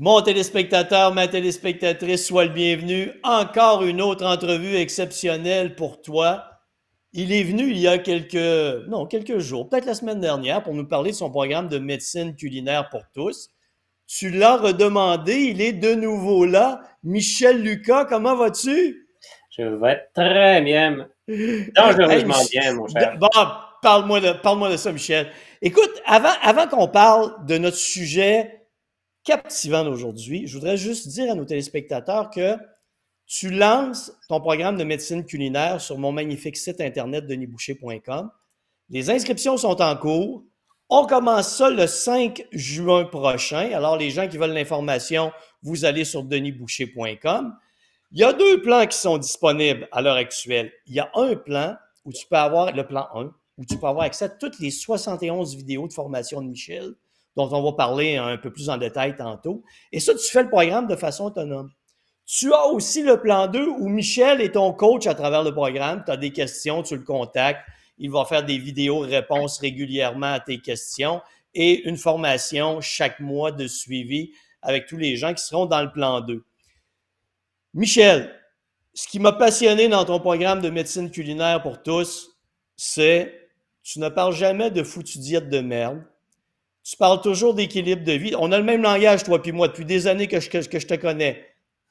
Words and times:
Mon 0.00 0.22
téléspectateur, 0.22 1.12
ma 1.12 1.26
téléspectatrice, 1.26 2.24
sois 2.24 2.44
le 2.44 2.52
bienvenu. 2.52 3.10
Encore 3.24 3.82
une 3.82 4.00
autre 4.00 4.24
entrevue 4.24 4.76
exceptionnelle 4.76 5.74
pour 5.74 6.00
toi. 6.02 6.44
Il 7.12 7.32
est 7.32 7.42
venu 7.42 7.68
il 7.68 7.78
y 7.78 7.88
a 7.88 7.98
quelques, 7.98 8.86
non, 8.86 9.06
quelques 9.06 9.38
jours, 9.38 9.68
peut-être 9.68 9.86
la 9.86 9.94
semaine 9.94 10.20
dernière, 10.20 10.62
pour 10.62 10.72
nous 10.74 10.86
parler 10.86 11.10
de 11.10 11.16
son 11.16 11.30
programme 11.30 11.68
de 11.68 11.78
médecine 11.78 12.36
culinaire 12.36 12.88
pour 12.90 13.02
tous. 13.12 13.48
Tu 14.06 14.30
l'as 14.30 14.58
redemandé, 14.58 15.34
il 15.34 15.60
est 15.60 15.72
de 15.72 15.94
nouveau 15.94 16.44
là. 16.44 16.80
Michel 17.02 17.60
Lucas, 17.60 18.04
comment 18.04 18.36
vas-tu? 18.36 19.08
Je 19.50 19.64
vais 19.64 20.00
très 20.14 20.62
bien. 20.62 21.08
Dangereusement 21.74 22.44
bien, 22.52 22.74
mon 22.74 22.86
cher. 22.86 23.16
Bon, 23.18 23.28
parle-moi 23.82 24.20
de, 24.20 24.30
parle 24.30 24.70
de 24.70 24.76
ça, 24.76 24.92
Michel. 24.92 25.26
Écoute, 25.60 25.90
avant, 26.06 26.34
avant 26.40 26.68
qu'on 26.68 26.86
parle 26.86 27.44
de 27.46 27.58
notre 27.58 27.76
sujet 27.76 28.57
captivant 29.24 29.84
d'aujourd'hui, 29.84 30.46
je 30.46 30.54
voudrais 30.54 30.76
juste 30.76 31.08
dire 31.08 31.32
à 31.32 31.34
nos 31.34 31.44
téléspectateurs 31.44 32.30
que 32.30 32.56
tu 33.26 33.50
lances 33.50 34.12
ton 34.28 34.40
programme 34.40 34.78
de 34.78 34.84
médecine 34.84 35.24
culinaire 35.24 35.80
sur 35.80 35.98
mon 35.98 36.12
magnifique 36.12 36.56
site 36.56 36.80
internet 36.80 37.26
denisboucher.com. 37.26 38.30
Les 38.88 39.10
inscriptions 39.10 39.58
sont 39.58 39.82
en 39.82 39.96
cours. 39.96 40.44
On 40.88 41.06
commence 41.06 41.54
ça 41.56 41.68
le 41.68 41.86
5 41.86 42.46
juin 42.52 43.04
prochain. 43.04 43.70
Alors, 43.74 43.98
les 43.98 44.08
gens 44.08 44.26
qui 44.26 44.38
veulent 44.38 44.54
l'information, 44.54 45.30
vous 45.62 45.84
allez 45.84 46.06
sur 46.06 46.24
denisboucher.com. 46.24 47.54
Il 48.12 48.18
y 48.18 48.24
a 48.24 48.32
deux 48.32 48.62
plans 48.62 48.86
qui 48.86 48.96
sont 48.96 49.18
disponibles 49.18 49.86
à 49.92 50.00
l'heure 50.00 50.16
actuelle. 50.16 50.72
Il 50.86 50.94
y 50.94 51.00
a 51.00 51.10
un 51.14 51.36
plan 51.36 51.76
où 52.06 52.12
tu 52.12 52.26
peux 52.26 52.36
avoir 52.36 52.74
le 52.74 52.86
plan 52.86 53.06
1, 53.14 53.30
où 53.58 53.64
tu 53.66 53.76
peux 53.76 53.86
avoir 53.86 54.06
accès 54.06 54.24
à 54.24 54.28
toutes 54.30 54.58
les 54.60 54.70
71 54.70 55.54
vidéos 55.54 55.86
de 55.86 55.92
formation 55.92 56.40
de 56.40 56.48
Michel 56.48 56.94
dont 57.36 57.48
on 57.52 57.62
va 57.62 57.72
parler 57.72 58.16
un 58.16 58.36
peu 58.36 58.52
plus 58.52 58.68
en 58.68 58.76
détail 58.76 59.16
tantôt. 59.16 59.62
Et 59.92 60.00
ça, 60.00 60.14
tu 60.14 60.30
fais 60.30 60.42
le 60.42 60.48
programme 60.48 60.86
de 60.86 60.96
façon 60.96 61.26
autonome. 61.26 61.70
Tu 62.26 62.52
as 62.52 62.66
aussi 62.66 63.02
le 63.02 63.20
plan 63.20 63.46
2 63.46 63.68
où 63.68 63.88
Michel 63.88 64.40
est 64.40 64.52
ton 64.52 64.72
coach 64.72 65.06
à 65.06 65.14
travers 65.14 65.42
le 65.42 65.52
programme. 65.52 66.02
Tu 66.04 66.12
as 66.12 66.16
des 66.16 66.30
questions, 66.30 66.82
tu 66.82 66.96
le 66.96 67.02
contactes. 67.02 67.62
Il 67.96 68.10
va 68.10 68.24
faire 68.24 68.44
des 68.44 68.58
vidéos 68.58 68.98
réponses 68.98 69.58
régulièrement 69.58 70.34
à 70.34 70.40
tes 70.40 70.58
questions 70.58 71.22
et 71.54 71.88
une 71.88 71.96
formation 71.96 72.80
chaque 72.80 73.20
mois 73.20 73.50
de 73.50 73.66
suivi 73.66 74.32
avec 74.62 74.86
tous 74.86 74.96
les 74.96 75.16
gens 75.16 75.32
qui 75.32 75.42
seront 75.42 75.66
dans 75.66 75.82
le 75.82 75.90
plan 75.90 76.20
2. 76.20 76.44
Michel, 77.74 78.34
ce 78.94 79.06
qui 79.08 79.20
m'a 79.20 79.32
passionné 79.32 79.88
dans 79.88 80.04
ton 80.04 80.20
programme 80.20 80.60
de 80.60 80.70
médecine 80.70 81.10
culinaire 81.10 81.62
pour 81.62 81.82
tous, 81.82 82.36
c'est 82.76 83.50
tu 83.82 84.00
ne 84.00 84.08
parles 84.08 84.34
jamais 84.34 84.70
de 84.70 84.82
foutu 84.82 85.18
diète 85.18 85.48
de 85.48 85.60
merde. 85.60 86.02
Tu 86.88 86.96
parles 86.96 87.20
toujours 87.20 87.52
d'équilibre 87.52 88.02
de 88.02 88.12
vie. 88.12 88.34
On 88.38 88.50
a 88.50 88.56
le 88.56 88.64
même 88.64 88.80
langage, 88.80 89.22
toi 89.22 89.42
puis 89.42 89.52
moi, 89.52 89.68
depuis 89.68 89.84
des 89.84 90.06
années 90.06 90.26
que 90.26 90.40
je, 90.40 90.48
que, 90.48 90.78
je 90.78 90.86
te 90.86 90.94
connais. 90.94 91.44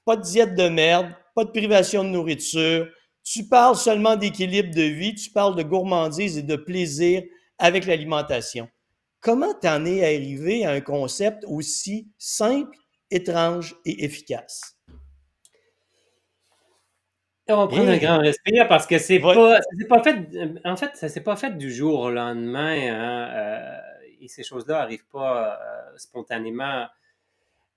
Pas 0.05 0.15
de 0.15 0.23
diète 0.23 0.55
de 0.55 0.69
merde, 0.69 1.13
pas 1.35 1.43
de 1.43 1.51
privation 1.51 2.03
de 2.03 2.09
nourriture. 2.09 2.87
Tu 3.23 3.43
parles 3.47 3.75
seulement 3.75 4.15
d'équilibre 4.15 4.73
de 4.73 4.81
vie, 4.81 5.13
tu 5.13 5.29
parles 5.29 5.55
de 5.55 5.61
gourmandise 5.61 6.39
et 6.39 6.41
de 6.41 6.55
plaisir 6.55 7.21
avec 7.59 7.85
l'alimentation. 7.85 8.69
Comment 9.19 9.53
t'en 9.53 9.85
es 9.85 10.03
arrivé 10.03 10.65
à 10.65 10.71
un 10.71 10.81
concept 10.81 11.43
aussi 11.47 12.07
simple, 12.17 12.75
étrange 13.11 13.75
et 13.85 14.03
efficace? 14.03 14.77
On 17.49 17.57
va 17.57 17.67
prendre 17.67 17.89
un 17.89 17.97
grand 17.97 18.17
respire 18.17 18.67
parce 18.67 18.87
que 18.87 18.97
c'est 18.97 19.19
pas, 19.19 19.59
pas 19.89 20.03
fait. 20.03 20.27
En 20.65 20.75
fait, 20.75 20.95
ça 20.95 21.07
s'est 21.07 21.21
pas 21.21 21.35
fait 21.35 21.55
du 21.55 21.71
jour 21.71 21.99
au 21.99 22.09
lendemain. 22.09 22.75
Hein, 22.75 23.29
euh, 23.35 23.96
et 24.21 24.27
ces 24.27 24.43
choses-là 24.43 24.79
n'arrivent 24.79 25.07
pas 25.11 25.59
euh, 25.59 25.97
spontanément. 25.97 26.85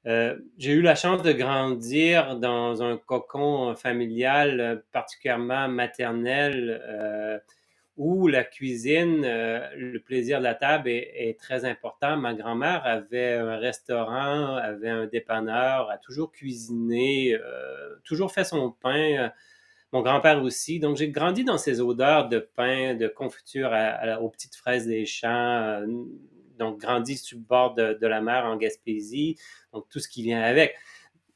Euh, 0.07 0.39
j'ai 0.57 0.73
eu 0.73 0.83
la 0.83 0.95
chance 0.95 1.23
de 1.23 1.33
grandir 1.33 2.37
dans 2.37 2.83
un 2.83 2.97
cocon 2.97 3.75
familial 3.75 4.61
euh, 4.61 4.77
particulièrement 4.93 5.69
maternel 5.69 7.43
où 7.97 8.29
la 8.29 8.45
cuisine, 8.45 9.21
le 9.23 9.99
plaisir 9.99 10.39
de 10.39 10.45
la 10.45 10.55
table 10.55 10.89
est, 10.89 11.39
très 11.39 11.67
important. 11.67 12.17
Ma 12.17 12.33
grand-mère 12.33 12.81
avait 12.87 13.35
un 13.35 13.59
restaurant, 13.59 14.57
avait 14.57 14.89
un 14.89 15.07
dépanneur, 15.07 15.91
a 15.91 15.99
toujours 15.99 16.33
cuisiné, 16.33 17.37
toujours 18.03 18.33
fait 18.33 18.45
son 18.45 18.71
pain 18.71 19.31
mon 19.93 20.03
grand-père 20.03 20.43
aussi. 20.43 20.79
Donc, 20.79 20.97
j'ai 20.97 21.11
grandi 21.11 21.45
dans 21.45 21.59
ces 21.59 21.81
odeurs 21.81 22.29
de 22.29 22.39
pain, 22.39 22.95
de 22.95 23.09
confiture 23.09 23.73
aux 24.21 24.29
petites 24.29 24.57
fraises 24.57 24.87
des 24.87 25.05
champs, 25.07 25.83
donc 26.59 26.79
grandi 26.79 27.17
sur 27.17 27.39
le 27.39 27.45
bord 27.45 27.75
de, 27.75 28.07
la 28.07 28.21
mer 28.21 28.45
en 28.45 28.57
Gaspésie, 28.57 29.37
donc 29.73 29.89
tout 29.89 29.99
ce 29.99 30.09
qui 30.09 30.23
vient 30.23 30.43
avec. 30.43 30.77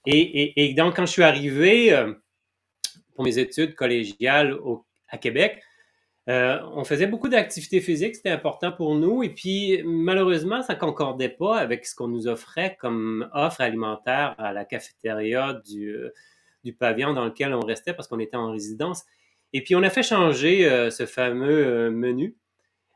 Et, 0.06 0.74
donc, 0.76 0.96
quand 0.96 1.06
je 1.06 1.12
suis 1.12 1.22
arrivé 1.22 1.92
euh, 1.92 2.12
pour 3.14 3.24
mes 3.24 3.38
études 3.38 3.74
collégiales 3.74 4.56
à 5.08 5.16
Québec, 5.16 5.62
euh, 6.28 6.58
on 6.74 6.84
faisait 6.84 7.06
beaucoup 7.06 7.28
d'activités 7.28 7.80
physiques, 7.80 8.16
c'était 8.16 8.30
important 8.30 8.70
pour 8.72 8.94
nous. 8.94 9.22
Et 9.22 9.30
puis, 9.30 9.82
malheureusement, 9.84 10.62
ça 10.62 10.74
concordait 10.74 11.28
pas 11.28 11.58
avec 11.58 11.86
ce 11.86 11.94
qu'on 11.94 12.08
nous 12.08 12.28
offrait 12.28 12.76
comme 12.80 13.28
offre 13.32 13.60
alimentaire 13.60 14.34
à 14.38 14.52
la 14.52 14.64
cafétéria 14.64 15.60
du, 15.66 15.88
euh, 15.88 16.14
du 16.64 16.72
pavillon 16.72 17.12
dans 17.12 17.24
lequel 17.24 17.54
on 17.54 17.60
restait 17.60 17.92
parce 17.92 18.08
qu'on 18.08 18.18
était 18.18 18.36
en 18.36 18.50
résidence. 18.50 19.04
Et 19.52 19.62
puis, 19.62 19.76
on 19.76 19.82
a 19.82 19.90
fait 19.90 20.02
changer 20.02 20.90
ce 20.90 21.06
fameux 21.06 21.90
menu 21.90 22.36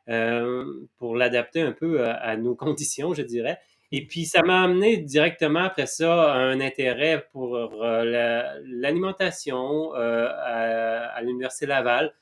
euh, 0.08 0.88
pour 0.96 1.16
l'adapter 1.16 1.60
un 1.60 1.72
peu 1.72 2.02
à, 2.02 2.34
nos 2.38 2.54
conditions, 2.54 3.12
je 3.12 3.22
dirais. 3.22 3.58
Et 3.92 4.06
puis, 4.06 4.24
ça 4.24 4.42
m'a 4.42 4.62
amené 4.62 4.96
directement 4.96 5.60
après 5.60 5.86
ça 5.86 6.32
un 6.34 6.60
intérêt 6.60 7.26
pour 7.32 7.56
euh, 7.56 8.58
l'alimentation 8.64 9.94
euh, 9.94 10.28
à, 10.30 11.20
l'Université 11.22 11.66
Laval. 11.66 12.14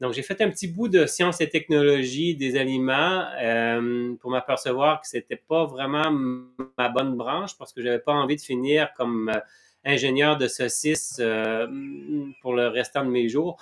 Donc, 0.00 0.12
j'ai 0.12 0.22
fait 0.22 0.40
un 0.40 0.50
petit 0.50 0.68
bout 0.68 0.88
de 0.88 1.06
sciences 1.06 1.40
et 1.40 1.48
technologies 1.48 2.36
des 2.36 2.56
aliments 2.56 3.24
pour 4.20 4.30
m'apercevoir 4.30 5.00
que 5.00 5.06
c'était 5.06 5.36
pas 5.36 5.64
vraiment 5.64 6.10
ma 6.76 6.88
bonne 6.88 7.16
branche 7.16 7.56
parce 7.56 7.72
que 7.72 7.82
j'avais 7.82 8.00
pas 8.00 8.12
envie 8.12 8.34
de 8.34 8.40
finir 8.40 8.92
comme 8.94 9.32
ingénieur 9.84 10.36
de 10.36 10.46
saucisses 10.46 11.18
euh, 11.20 11.66
pour 12.40 12.54
le 12.54 12.68
restant 12.68 13.04
de 13.04 13.10
mes 13.10 13.28
jours. 13.28 13.56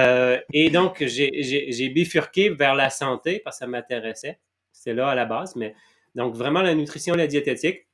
Euh, 0.00 0.38
et 0.52 0.70
donc, 0.70 1.04
j'ai 1.04 1.88
bifurqué 1.88 2.50
vers 2.50 2.74
la 2.74 2.90
santé 2.90 3.40
parce 3.42 3.56
que 3.56 3.64
ça 3.64 3.66
m'intéressait. 3.66 4.38
C'était 4.72 4.94
là 4.94 5.08
à 5.08 5.14
la 5.14 5.24
base, 5.24 5.56
mais 5.56 5.74
donc 6.14 6.34
vraiment 6.34 6.62
la 6.62 6.74
nutrition 6.74 7.14
la 7.14 7.26
diététique. 7.26 7.86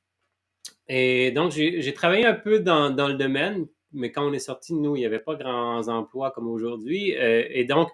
Et 0.87 1.31
donc, 1.31 1.51
j'ai 1.51 1.93
travaillé 1.93 2.25
un 2.25 2.33
peu 2.33 2.59
dans, 2.59 2.89
dans, 2.89 3.07
le 3.07 3.13
domaine, 3.13 3.65
mais 3.93 4.11
quand 4.11 4.27
on 4.27 4.33
est 4.33 4.39
sorti, 4.39 4.73
nous, 4.73 4.95
il 4.95 4.99
n'y 4.99 5.05
avait 5.05 5.19
pas 5.19 5.35
grands 5.35 5.87
emplois 5.87 6.31
comme 6.31 6.49
aujourd'hui. 6.49 7.15
Euh, 7.17 7.45
et 7.49 7.63
donc, 7.63 7.89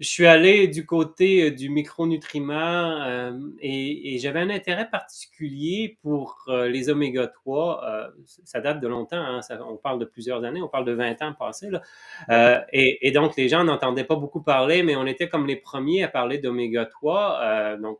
je 0.00 0.08
suis 0.08 0.26
allé 0.26 0.66
du 0.66 0.86
côté 0.86 1.44
euh, 1.44 1.50
du 1.52 1.70
micronutriment 1.70 3.02
euh, 3.02 3.38
et, 3.60 4.18
j'avais 4.18 4.40
un 4.40 4.50
intérêt 4.50 4.88
particulier 4.90 5.98
pour 6.02 6.44
euh, 6.48 6.68
les 6.68 6.88
oméga 6.88 7.28
3. 7.28 8.10
ça 8.44 8.60
date 8.60 8.80
de 8.80 8.88
longtemps, 8.88 9.18
hein, 9.18 9.40
on 9.68 9.76
parle 9.76 9.98
de 9.98 10.04
plusieurs 10.04 10.44
années, 10.44 10.62
on 10.62 10.68
parle 10.68 10.84
de 10.84 10.92
20 10.92 11.22
ans 11.22 11.34
passés. 11.38 11.70
Là. 11.70 12.64
Et, 12.72 13.10
donc, 13.12 13.36
les 13.36 13.48
gens 13.48 13.64
n'entendaient 13.64 14.04
pas 14.04 14.16
beaucoup 14.16 14.42
parler, 14.42 14.82
mais 14.82 14.96
on 14.96 15.06
était 15.06 15.28
comme 15.28 15.46
les 15.46 15.56
premiers 15.56 16.02
à 16.02 16.08
parler 16.08 16.38
d'oméga 16.38 16.86
3, 16.86 17.76
donc 17.78 17.98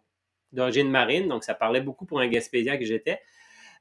d'origine 0.53 0.89
marine, 0.89 1.29
donc 1.29 1.45
ça 1.45 1.55
parlait 1.55 1.81
beaucoup 1.81 2.07
pour 2.07 2.21
un 2.21 2.29
Gaspésien 2.29 2.79
que 2.79 2.85
j'étais. 2.85 3.21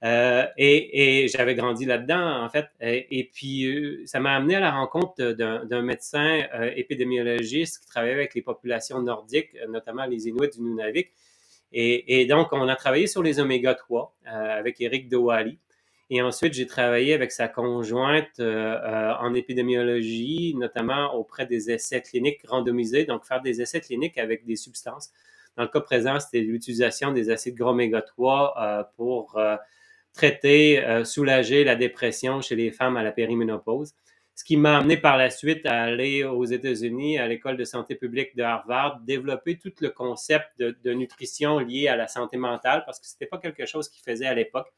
Euh, 0.04 0.46
et, 0.58 1.28
j'avais 1.30 1.56
grandi 1.56 1.86
là-dedans, 1.86 2.44
en 2.44 2.50
fait. 2.50 2.68
Et, 2.82 3.30
puis, 3.34 3.66
euh, 3.66 4.04
ça 4.06 4.20
m'a 4.20 4.36
amené 4.36 4.56
à 4.56 4.60
la 4.60 4.72
rencontre 4.72 5.32
d'un 5.32 5.82
médecin 5.82 6.44
euh, 6.54 6.72
épidémiologiste 6.76 7.84
qui 7.84 7.88
travaillait 7.88 8.14
avec 8.14 8.36
les 8.36 8.42
populations 8.42 9.02
nordiques, 9.02 9.56
notamment 9.70 10.06
les 10.06 10.28
Inuits 10.28 10.50
du 10.50 10.62
Nunavik. 10.62 11.12
Et, 11.72 12.26
donc, 12.28 12.50
on 12.52 12.68
a 12.68 12.76
travaillé 12.76 13.08
sur 13.08 13.24
les 13.24 13.40
oméga 13.40 13.74
3 13.74 14.16
avec 14.26 14.80
Eric 14.80 15.10
Dewali. 15.10 15.58
Et 16.12 16.22
ensuite, 16.22 16.54
j'ai 16.54 16.68
travaillé 16.68 17.14
avec 17.16 17.32
sa 17.32 17.48
conjointe 17.48 18.40
en 18.40 19.34
épidémiologie, 19.34 20.54
notamment 20.56 21.16
auprès 21.16 21.48
des 21.48 21.72
essais 21.72 22.02
cliniques 22.02 22.42
randomisés, 22.48 23.06
donc 23.06 23.26
faire 23.26 23.42
des 23.42 23.60
essais 23.60 23.82
cliniques 23.82 24.20
avec 24.20 24.46
des 24.46 24.56
substances. 24.56 25.12
Dans 25.58 25.64
le 25.64 25.70
cas 25.70 25.80
présent, 25.80 26.20
c'était 26.20 26.42
l'utilisation 26.42 27.12
des 27.12 27.32
acides 27.32 27.56
gras 27.56 27.72
oméga 27.72 28.04
3 28.04 28.92
pour 28.96 29.40
traiter, 30.14 30.84
euh, 30.84 31.04
soulager 31.04 31.64
la 31.64 31.76
dépression 31.76 32.42
chez 32.42 32.56
les 32.56 32.72
femmes 32.72 32.98
à 32.98 33.04
la 33.04 33.12
périménopause. 33.12 33.94
Ce 34.36 34.44
qui 34.44 34.58
m'a 34.58 34.78
amené 34.78 34.98
par 34.98 35.18
la 35.18 35.30
suite 35.30 35.66
à 35.66 35.84
aller 35.84 36.24
aux 36.24 36.46
États-Unis, 36.46 37.20
à 37.20 37.28
l'école 37.28 37.56
de 37.56 37.66
santé 37.66 37.94
publique 37.96 38.36
de 38.36 38.42
Harvard, 38.42 39.00
développer 39.02 39.60
tout 39.60 39.72
le 39.80 39.90
concept 39.90 40.48
de, 40.58 40.94
nutrition 40.94 41.60
lié 41.60 41.88
à 41.88 41.96
la 41.96 42.08
santé 42.08 42.38
mentale 42.38 42.84
parce 42.86 43.00
que 43.00 43.06
c'était 43.06 43.28
pas 43.28 43.38
quelque 43.38 43.68
chose 43.68 43.90
qu'ils 43.90 44.04
faisaient 44.04 44.26
à 44.26 44.34
l'époque. 44.34 44.74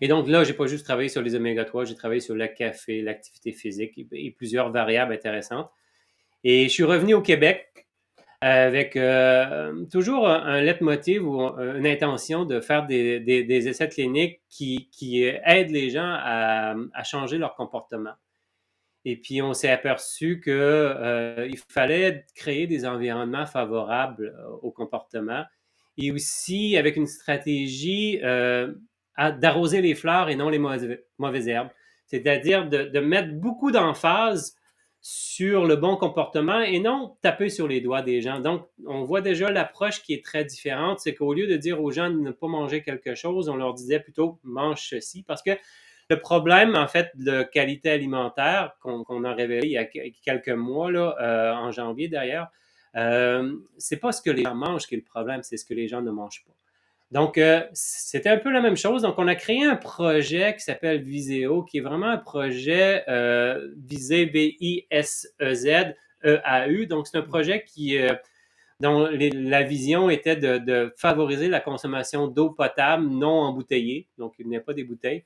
Et 0.00 0.08
donc 0.08 0.26
là, 0.26 0.42
j'ai 0.42 0.54
pas 0.54 0.66
juste 0.66 0.84
travaillé 0.84 1.08
sur 1.08 1.22
les 1.22 1.36
oméga 1.36 1.64
3, 1.64 1.84
j'ai 1.84 1.94
travaillé 1.94 2.20
sur 2.20 2.34
le 2.34 2.48
café, 2.48 3.00
l'activité 3.00 3.52
physique 3.52 3.92
et, 4.10 4.30
plusieurs 4.32 4.70
variables 4.72 5.12
intéressantes. 5.12 5.70
Et 6.42 6.64
je 6.64 6.72
suis 6.72 6.84
revenu 6.84 7.14
au 7.14 7.22
Québec 7.22 7.71
avec 8.42 8.98
toujours 9.90 10.28
un, 10.28 10.60
leitmotiv 10.60 11.26
ou 11.26 11.40
une 11.40 11.86
intention 11.86 12.44
de 12.44 12.60
faire 12.60 12.86
des, 12.86 13.68
essais 13.68 13.88
cliniques 13.88 14.42
qui, 14.48 15.24
aident 15.44 15.70
les 15.70 15.90
gens 15.90 16.12
à, 16.12 17.02
changer 17.04 17.38
leur 17.38 17.54
comportement. 17.54 18.14
Et 19.04 19.16
puis, 19.16 19.42
on 19.42 19.52
s'est 19.52 19.70
aperçu 19.70 20.40
qu'il 20.40 21.58
fallait 21.68 22.24
créer 22.34 22.66
des 22.66 22.84
environnements 22.84 23.46
favorables 23.46 24.34
au 24.62 24.70
comportement 24.70 25.44
et 25.96 26.10
aussi 26.10 26.76
avec 26.76 26.96
une 26.96 27.06
stratégie 27.06 28.20
d'arroser 29.18 29.80
les 29.82 29.94
fleurs 29.94 30.28
et 30.28 30.36
non 30.36 30.48
les 30.48 30.58
mauvaises, 30.58 31.48
herbes. 31.48 31.70
C'est-à-dire 32.06 32.68
de, 32.68 33.00
mettre 33.00 33.32
beaucoup 33.34 33.70
d'emphase 33.70 34.56
sur 35.04 35.66
le 35.66 35.74
bon 35.74 35.96
comportement 35.96 36.60
et 36.60 36.78
non 36.78 37.16
taper 37.22 37.48
sur 37.48 37.66
les 37.66 37.80
doigts 37.80 38.02
des 38.02 38.20
gens. 38.20 38.38
Donc, 38.38 38.68
on 38.86 39.02
voit 39.02 39.20
déjà 39.20 39.50
l'approche 39.50 40.00
qui 40.00 40.14
est 40.14 40.24
très 40.24 40.44
différente. 40.44 41.00
C'est 41.00 41.12
qu'au 41.12 41.34
lieu 41.34 41.48
de 41.48 41.56
dire 41.56 41.82
aux 41.82 41.90
gens 41.90 42.08
de 42.08 42.20
ne 42.20 42.30
pas 42.30 42.46
manger 42.46 42.84
quelque 42.84 43.16
chose, 43.16 43.48
on 43.48 43.56
leur 43.56 43.74
disait 43.74 43.98
plutôt 43.98 44.38
mange 44.44 44.80
ceci 44.88 45.24
parce 45.24 45.42
que 45.42 45.50
le 46.08 46.20
problème, 46.20 46.76
en 46.76 46.86
fait, 46.86 47.10
de 47.16 47.42
qualité 47.42 47.90
alimentaire 47.90 48.76
qu'on 48.80 49.24
a 49.24 49.34
révélé 49.34 49.66
il 49.66 49.72
y 49.72 49.78
a 49.78 49.84
quelques 49.84 50.48
mois, 50.50 50.90
euh, 50.90 51.52
en 51.52 51.72
janvier 51.72 52.06
d'ailleurs, 52.06 52.48
euh, 52.96 53.56
c'est 53.78 53.96
pas 53.96 54.12
ce 54.12 54.22
que 54.22 54.30
les 54.30 54.44
gens 54.44 54.54
mangent 54.54 54.86
qui 54.86 54.94
est 54.94 54.98
le 54.98 55.04
problème, 55.04 55.42
c'est 55.42 55.56
ce 55.56 55.64
que 55.64 55.74
les 55.74 55.88
gens 55.88 56.02
ne 56.02 56.10
mangent 56.12 56.44
pas. 56.46 56.52
Donc, 57.12 57.36
euh, 57.36 57.62
c'était 57.74 58.30
un 58.30 58.38
peu 58.38 58.50
la 58.50 58.62
même 58.62 58.76
chose. 58.78 59.02
Donc, 59.02 59.16
on 59.18 59.28
a 59.28 59.34
créé 59.34 59.62
un 59.64 59.76
projet 59.76 60.56
qui 60.56 60.62
s'appelle 60.64 61.02
Viséo, 61.02 61.62
qui 61.62 61.76
est 61.76 61.82
vraiment 61.82 62.06
un 62.06 62.16
projet 62.16 63.04
euh, 63.06 63.68
visé 63.86 64.24
V-I-S-E-Z-E-A-U. 64.24 65.26
Donc, 66.86 67.06
c'est 67.06 67.18
un 67.18 67.22
projet 67.22 67.64
qui, 67.64 67.98
euh, 67.98 68.14
dont 68.80 69.10
la 69.10 69.62
vision 69.62 70.08
était 70.08 70.36
de, 70.36 70.56
de, 70.56 70.94
favoriser 70.96 71.48
la 71.48 71.60
consommation 71.60 72.28
d'eau 72.28 72.48
potable 72.48 73.06
non 73.06 73.42
embouteillée. 73.42 74.08
Donc, 74.16 74.32
il 74.38 74.48
n'y 74.48 74.56
a 74.56 74.60
pas 74.60 74.72
des 74.72 74.84
bouteilles. 74.84 75.22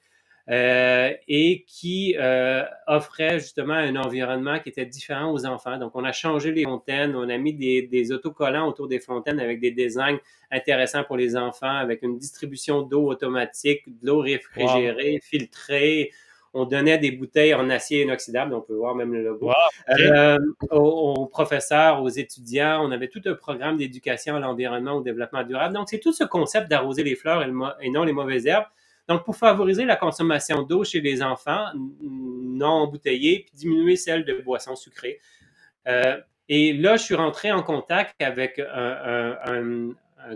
Euh, 0.49 1.13
et 1.27 1.65
qui 1.67 2.15
euh, 2.21 2.63
offrait 2.87 3.41
justement 3.41 3.75
un 3.75 3.97
environnement 3.97 4.61
qui 4.61 4.69
était 4.69 4.87
différent 4.87 5.33
aux 5.33 5.45
enfants. 5.45 5.77
Donc, 5.77 5.91
on 5.97 6.05
a 6.05 6.13
changé 6.13 6.53
les 6.53 6.63
fontaines, 6.63 7.17
on 7.17 7.29
a 7.29 7.37
mis 7.37 7.53
des, 7.53 7.83
des 7.83 8.13
autocollants 8.13 8.69
autour 8.69 8.87
des 8.87 9.01
fontaines 9.01 9.41
avec 9.41 9.59
des 9.59 9.73
designs 9.73 10.19
intéressants 10.53 11.03
pour 11.03 11.17
les 11.17 11.37
enfants, 11.37 11.75
avec 11.75 12.03
une 12.03 12.17
distribution 12.17 12.83
d'eau 12.83 13.09
automatique, 13.09 13.83
de 13.89 14.07
l'eau 14.07 14.21
réfrigérée, 14.21 15.19
filtrée. 15.21 16.13
On 16.55 16.65
donnait 16.65 16.99
des 16.99 17.11
bouteilles 17.11 17.53
en 17.53 17.69
acier 17.69 18.03
inoxydable, 18.03 18.55
on 18.55 18.61
peut 18.61 18.77
voir 18.77 18.95
même 18.95 19.13
le 19.13 19.25
logo. 19.25 19.51
Euh, 19.99 20.39
aux, 20.71 21.27
professeurs, 21.27 22.05
aux 22.05 22.09
étudiants, 22.09 22.87
on 22.87 22.93
avait 22.93 23.09
tout 23.09 23.21
un 23.27 23.35
programme 23.35 23.79
d'éducation 23.79 24.37
à 24.37 24.39
l'environnement, 24.39 24.93
au 24.93 25.03
développement 25.03 25.43
durable. 25.43 25.75
Donc, 25.75 25.89
c'est 25.91 25.99
tout 25.99 26.13
ce 26.13 26.23
concept 26.23 26.71
d'arroser 26.71 27.03
les 27.03 27.17
fleurs 27.17 27.43
et 27.83 27.91
non 27.91 28.05
les 28.05 28.13
mauvaises 28.13 28.47
herbes 28.47 28.67
donc, 29.09 29.25
pour 29.25 29.37
favoriser 29.37 29.85
la 29.85 29.97
consommation 29.97 30.63
d'eau 30.63 30.83
chez 30.83 31.01
les 31.01 31.23
enfants 31.23 31.67
non 32.01 32.67
embouteillés, 32.67 33.45
puis 33.47 33.53
diminuer 33.55 33.97
celle 33.97 34.25
de 34.25 34.35
boissons 34.35 34.75
sucrées. 34.75 35.21
Euh, 35.87 36.21
et 36.49 36.73
là, 36.73 36.97
je 36.97 37.05
suis 37.05 37.15
rentré 37.15 37.53
en 37.53 37.63
contact 37.63 38.21
avec 38.21 38.59
un, 38.59 39.91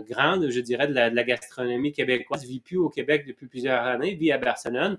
grand, 0.09 0.49
je 0.49 0.59
dirais, 0.61 0.87
de 0.87 0.93
la, 0.93 1.23
gastronomie 1.23 1.91
québécoise, 1.91 2.45
vit 2.45 2.61
plus 2.61 2.77
au 2.77 2.89
Québec 2.89 3.25
depuis 3.27 3.47
plusieurs 3.47 3.83
années, 3.83 4.13
vit 4.13 4.31
à 4.31 4.37
Barcelone, 4.37 4.97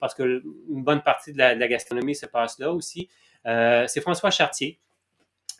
parce 0.00 0.14
que 0.14 0.42
une 0.68 0.84
bonne 0.84 1.02
partie 1.02 1.32
de 1.32 1.38
la, 1.38 1.68
gastronomie 1.68 2.14
se 2.14 2.26
passe 2.26 2.58
là 2.58 2.72
aussi. 2.72 3.08
Euh, 3.46 3.86
c'est 3.86 4.02
François 4.02 4.30
Chartier. 4.30 4.78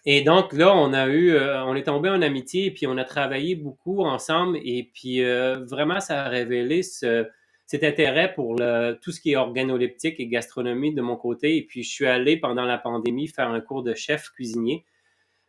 Et 0.05 0.20
donc 0.20 0.52
là, 0.52 0.75
on 0.76 0.93
a 0.93 1.06
eu, 1.06 1.31
euh, 1.31 1.64
on 1.64 1.75
est 1.75 1.84
tombé 1.84 2.11
en 2.11 2.20
amitié, 2.20 2.66
et 2.66 2.70
puis 2.70 2.87
on 2.87 2.99
a 2.99 3.05
travaillé 3.05 3.55
beaucoup 3.55 4.05
ensemble, 4.05 4.58
et 4.62 4.90
puis 4.93 5.22
vraiment, 5.22 6.00
ça 6.00 6.25
a 6.25 6.28
révélé 6.28 6.82
ce, 6.82 7.26
cet 7.66 7.82
intérêt 7.82 8.34
pour 8.34 8.56
tout 9.00 9.12
ce 9.12 9.20
qui 9.20 9.32
est 9.32 9.37
organoleptique 9.37 10.20
et 10.20 10.26
gastronomie 10.26 10.93
de 10.93 11.00
mon 11.00 11.16
côté. 11.16 11.56
Et 11.56 11.62
puis, 11.62 11.82
je 11.82 11.90
suis 11.90 12.06
allé 12.06 12.37
pendant 12.37 12.64
la 12.64 12.78
pandémie 12.78 13.28
faire 13.28 13.49
un 13.49 13.61
cours 13.61 13.82
de 13.82 13.94
chef 13.94 14.28
cuisinier 14.31 14.84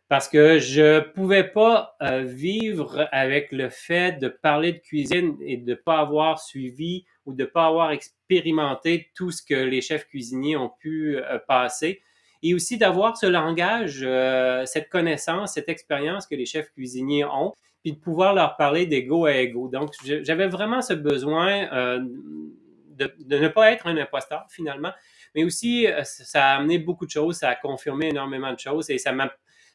parce 0.08 0.28
que 0.28 0.58
je 0.58 1.00
pouvais 1.00 1.44
pas 1.44 1.96
euh, 2.00 2.22
vivre 2.22 3.08
avec 3.10 3.50
le 3.50 3.70
fait 3.70 4.20
de 4.20 4.28
parler 4.28 4.72
de 4.72 4.78
cuisine 4.78 5.36
et 5.40 5.56
de 5.56 5.74
pas 5.74 5.98
avoir 5.98 6.40
suivi 6.40 7.04
ou 7.24 7.34
de 7.34 7.44
pas 7.44 7.66
avoir 7.66 7.90
expérimenté 7.90 9.10
tout 9.14 9.32
ce 9.32 9.42
que 9.42 9.54
les 9.54 9.80
chefs 9.80 10.06
cuisiniers 10.06 10.56
ont 10.56 10.70
pu 10.80 11.16
euh, 11.16 11.38
passer 11.48 12.02
et 12.42 12.54
aussi 12.54 12.78
d'avoir 12.78 13.16
ce 13.16 13.26
langage, 13.26 14.00
euh, 14.02 14.64
cette 14.66 14.88
connaissance, 14.88 15.54
cette 15.54 15.68
expérience 15.68 16.26
que 16.26 16.34
les 16.34 16.46
chefs 16.46 16.70
cuisiniers 16.72 17.24
ont 17.24 17.52
puis 17.82 17.92
de 17.92 17.98
pouvoir 17.98 18.34
leur 18.34 18.56
parler 18.56 18.86
d'ego 18.86 19.26
à 19.26 19.34
ego. 19.34 19.68
Donc, 19.68 19.92
j'avais 20.02 20.48
vraiment 20.48 20.82
ce 20.82 20.92
besoin 20.92 21.72
euh, 21.72 22.00
de, 22.00 23.38
ne 23.38 23.46
pas 23.46 23.70
être 23.70 23.86
un 23.86 23.96
imposteur 23.96 24.44
finalement, 24.50 24.90
mais 25.36 25.44
aussi 25.44 25.86
euh, 25.86 26.02
ça 26.02 26.46
a 26.46 26.56
amené 26.56 26.80
beaucoup 26.80 27.06
de 27.06 27.12
choses, 27.12 27.36
ça 27.36 27.50
a 27.50 27.54
confirmé 27.54 28.08
énormément 28.08 28.52
de 28.52 28.58
choses 28.58 28.90
et 28.90 28.98
ça, 28.98 29.12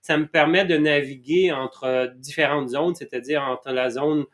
ça 0.02 0.18
me 0.18 0.28
permet 0.28 0.66
de 0.66 0.76
naviguer 0.76 1.54
entre 1.54 2.12
différentes 2.18 2.70
zones, 2.70 2.96
c'est-à-dire 2.96 3.44
entre 3.44 3.72
la 3.72 3.90
zone 3.90 4.26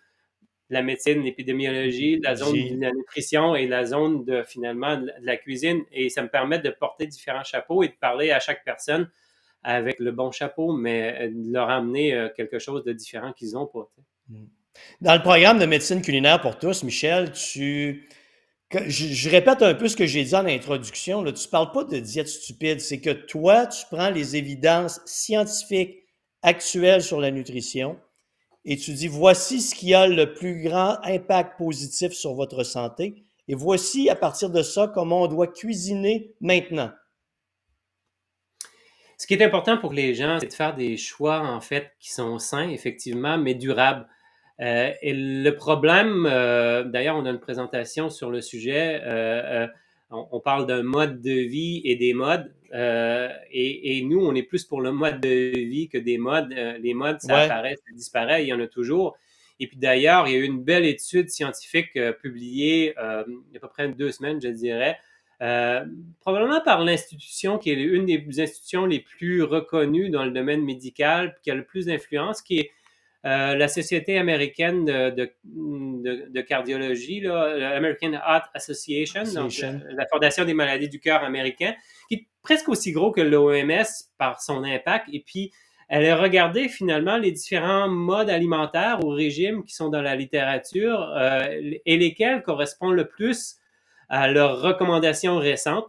la 0.69 0.81
médecine, 0.81 1.21
l'épidémiologie, 1.21 2.19
la 2.21 2.35
zone 2.35 2.53
de 2.53 2.81
la 2.81 2.91
nutrition 2.91 3.55
et 3.55 3.67
la 3.67 3.85
zone 3.85 4.25
de 4.25 4.43
finalement 4.43 4.97
de 4.97 5.11
la 5.21 5.37
cuisine. 5.37 5.83
Et 5.91 6.09
ça 6.09 6.21
me 6.21 6.27
permet 6.27 6.59
de 6.59 6.69
porter 6.69 7.07
différents 7.07 7.43
chapeaux 7.43 7.83
et 7.83 7.87
de 7.87 7.95
parler 7.99 8.31
à 8.31 8.39
chaque 8.39 8.63
personne 8.65 9.09
avec 9.63 9.99
le 9.99 10.11
bon 10.11 10.31
chapeau, 10.31 10.73
mais 10.73 11.15
euh, 11.19 11.29
de 11.29 11.51
leur 11.51 11.69
amener 11.69 12.13
euh, 12.13 12.29
quelque 12.35 12.59
chose 12.59 12.83
de 12.83 12.93
différent 12.93 13.33
qu'ils 13.33 13.51
n'ont 13.51 13.65
pas. 13.65 13.89
Hmm. 14.29 14.45
Dans 15.01 15.15
le 15.15 15.21
programme 15.21 15.59
de 15.59 15.65
médecine 15.65 16.01
culinaire 16.01 16.39
pour 16.41 16.59
tous, 16.59 16.83
Michel, 16.83 17.31
tu. 17.31 18.07
Je, 18.69 19.29
répète 19.29 19.61
un 19.61 19.73
peu 19.73 19.87
ce 19.87 19.95
que 19.95 20.05
j'ai 20.05 20.25
dit 20.25 20.35
en 20.35 20.45
introduction. 20.45 21.23
Là. 21.23 21.31
Tu 21.31 21.45
ne 21.45 21.51
parles 21.51 21.71
pas 21.71 21.85
de 21.85 21.99
diète 21.99 22.27
stupide, 22.27 22.81
c'est 22.81 22.99
que 22.99 23.11
toi, 23.11 23.65
tu 23.65 23.85
prends 23.89 24.09
les 24.09 24.35
évidences 24.35 24.99
scientifiques 25.05 26.03
actuelles 26.41 27.01
sur 27.01 27.21
la 27.21 27.31
nutrition 27.31 27.97
et 28.67 28.75
tu 28.77 28.93
dis 28.93 29.07
voici 29.07 29.61
ce 29.61 29.73
qui 29.73 29.93
a 29.95 30.07
le 30.07 30.33
plus 30.33 30.61
grand 30.61 30.97
impact 31.03 31.57
positif 31.57 32.11
sur 32.11 32.33
votre 32.33 32.63
santé 32.63 33.23
et 33.47 33.55
voici 33.55 34.09
à 34.09 34.15
partir 34.15 34.49
de 34.49 34.61
ça 34.61 34.91
comment 34.93 35.23
on 35.23 35.27
doit 35.27 35.47
cuisiner 35.47 36.33
maintenant. 36.41 36.91
Ce 39.17 39.25
qui 39.25 39.33
est 39.33 39.43
important 39.43 39.77
pour 39.77 39.93
les 39.93 40.13
gens, 40.13 40.37
c'est 40.39 40.47
de 40.47 40.53
faire 40.53 40.75
des 40.75 40.95
choix, 40.95 41.39
en 41.39 41.59
fait, 41.59 41.91
qui 41.99 42.11
sont 42.11 42.37
sains, 42.37 42.69
effectivement, 42.69 43.37
mais 43.39 43.55
durables. 43.55 44.07
Euh, 44.59 44.91
et 45.01 45.13
le 45.13 45.49
problème, 45.55 46.27
euh, 46.29 46.83
d'ailleurs, 46.83 47.15
on 47.15 47.25
a 47.25 47.31
une 47.31 47.39
présentation 47.39 48.11
sur 48.11 48.29
le 48.29 48.41
sujet. 48.41 49.01
Euh, 49.03 49.67
on, 50.09 50.39
parle 50.39 50.65
d'un 50.67 50.83
mode 50.83 51.21
de 51.21 51.31
vie 51.31 51.81
et 51.83 51.95
des 51.95 52.13
modes. 52.13 52.53
Et, 52.73 54.01
nous, 54.05 54.19
on 54.19 54.33
est 54.35 54.43
plus 54.43 54.63
pour 54.63 54.81
le 54.81 54.91
mode 54.91 55.19
de 55.19 55.57
vie 55.57 55.89
que 55.89 55.97
des 55.97 56.17
modes. 56.17 56.49
les 56.49 56.93
modes, 56.93 57.19
ça 57.19 57.39
apparaît, 57.39 57.75
ça 57.75 57.93
disparaît, 57.93 58.43
il 58.43 58.47
y 58.47 58.53
en 58.53 58.59
a 58.59 58.67
toujours. 58.67 59.17
Et 59.59 59.67
puis 59.67 59.77
d'ailleurs, 59.77 60.27
il 60.27 60.33
y 60.33 60.35
a 60.35 60.39
eu 60.39 60.43
une 60.43 60.63
belle 60.63 60.85
étude 60.85 61.29
scientifique 61.29 61.99
publiée 62.21 62.93
il 62.97 63.53
y 63.53 63.55
a 63.55 63.57
à 63.57 63.59
peu 63.59 63.67
près 63.67 63.89
deux 63.89 64.11
semaines, 64.11 64.41
je 64.41 64.49
dirais, 64.49 64.97
euh, 65.41 65.85
probablement 66.21 66.61
par 66.61 66.83
l'institution 66.83 67.59
qui 67.59 67.69
est 67.69 67.75
une 67.75 68.05
des 68.05 68.41
institutions 68.41 68.87
les 68.87 68.99
plus 68.99 69.43
reconnues 69.43 70.09
dans 70.09 70.25
le 70.25 70.31
domaine 70.31 70.63
médical, 70.63 71.37
qui 71.43 71.51
a 71.51 71.55
le 71.55 71.63
plus 71.63 71.85
d'influence, 71.85 72.41
qui 72.41 72.59
est 72.59 72.71
euh, 73.27 73.55
la 73.55 73.67
Société 73.67 74.17
américaine 74.17 74.85
de, 74.85 75.29
de, 75.43 76.41
cardiologie, 76.41 77.19
l'American 77.19 78.13
Heart 78.13 78.45
Association, 78.53 79.23
la 79.89 80.07
Fondation 80.07 80.45
des 80.45 80.53
maladies 80.53 80.87
du 80.87 81.01
cœur 81.01 81.25
américain, 81.25 81.73
qui 82.07 82.15
est 82.15 82.27
presque 82.41 82.69
aussi 82.69 82.93
gros 82.93 83.11
que 83.11 83.19
l'OMS 83.19 83.83
par 84.17 84.41
son 84.41 84.63
impact. 84.63 85.09
Et 85.11 85.19
puis, 85.19 85.51
elle 85.89 86.05
a 86.05 86.15
regardé 86.15 86.69
finalement 86.69 87.17
les 87.17 87.33
différents 87.33 87.89
modes 87.89 88.29
alimentaires 88.29 89.03
ou 89.03 89.09
régimes 89.09 89.65
qui 89.65 89.75
sont 89.75 89.89
dans 89.89 90.01
la 90.01 90.15
littérature 90.15 91.01
euh, 91.17 91.47
et 91.85 91.97
lesquels 91.97 92.43
correspondent 92.43 92.95
le 92.95 93.09
plus 93.09 93.57
à 94.07 94.29
leurs 94.29 94.61
recommandations 94.61 95.37
récentes, 95.37 95.87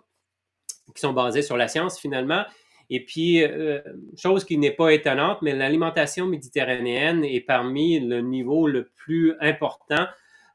qui 0.93 1.01
sont 1.01 1.13
basées 1.13 1.43
sur 1.43 1.57
la 1.57 1.69
science 1.69 2.01
finalement. 2.01 2.45
Et 2.91 3.05
puis, 3.05 3.43
euh, 3.43 3.81
chose 4.17 4.45
qui 4.45 4.57
n'est 4.57 4.73
pas 4.73 4.91
étonnante, 4.91 5.43
mais 5.43 5.55
l'alimentation 5.55 6.27
méditerranéenne 6.27 7.25
est 7.25 7.41
parmi 7.41 8.01
le 8.01 8.21
niveau 8.23 8.67
le 8.67 8.91
plus 8.97 9.35
important 9.41 10.07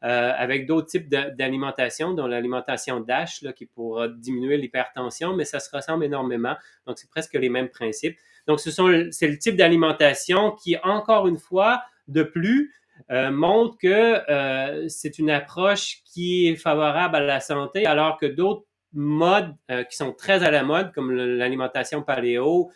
euh, 0.04 0.34
avec 0.36 0.66
d'autres 0.66 0.88
types 0.88 1.10
d'alimentation, 1.10 2.14
dont 2.14 2.28
l'alimentation 2.28 3.00
DASH, 3.00 3.46
qui 3.56 3.68
pourra 3.68 4.08
diminuer 4.08 4.58
l'hypertension, 4.58 5.36
mais 5.36 5.46
ça 5.46 5.60
se 5.60 5.74
ressemble 5.74 6.06
énormément. 6.06 6.56
Donc, 6.88 6.98
c'est 6.98 7.10
presque 7.10 7.36
les 7.36 7.50
mêmes 7.50 7.70
principes. 7.70 8.18
Donc, 8.48 8.60
c'est 8.60 9.28
le 9.28 9.38
type 9.38 9.56
d'alimentation 9.56 10.52
qui, 10.52 10.76
encore 10.84 11.28
une 11.28 11.38
fois, 11.38 11.84
de 12.08 12.24
plus, 12.24 12.74
euh, 13.12 13.32
montre 13.32 13.78
que 13.78 14.90
c'est 14.90 15.20
une 15.20 15.30
approche 15.30 16.02
qui 16.04 16.48
est 16.48 16.56
favorable 16.56 17.16
à 17.16 17.22
la 17.22 17.40
santé, 17.40 17.86
alors 17.86 18.18
que 18.18 18.26
d'autres 18.26 18.66
modes 18.94 19.56
euh, 19.72 19.84
qui 19.84 19.96
sont 19.96 20.14
très 20.14 20.44
à 20.44 20.52
la 20.52 20.64
mode, 20.64 20.92
comme 20.94 21.12
l'alimentation 21.12 22.02
paléo, 22.02 22.72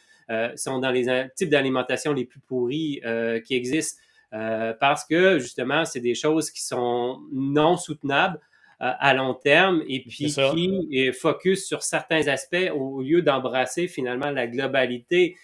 sont 0.56 0.80
dans 0.80 0.92
les 0.92 1.06
types 1.38 1.50
d'alimentation 1.50 2.12
les 2.12 2.26
plus 2.26 2.42
pourris 2.42 3.00
qui 3.46 3.56
existent 3.56 4.02
parce 4.32 5.06
que 5.06 5.40
justement, 5.40 5.86
c'est 5.86 6.02
des 6.02 6.16
choses 6.16 6.52
qui 6.52 6.62
sont 6.66 7.22
non 7.32 7.78
soutenables 7.78 8.38
à 8.80 9.14
long 9.14 9.36
terme 9.36 9.84
et 9.88 10.02
puis 10.02 10.36
qui 10.36 11.12
focus 11.14 11.66
sur 11.66 11.82
certains 11.82 12.28
aspects 12.28 12.70
au 12.76 13.02
lieu 13.02 13.22
d'embrasser 13.22 13.88
finalement 13.88 14.30
la 14.30 14.48
globalité. 14.48 15.38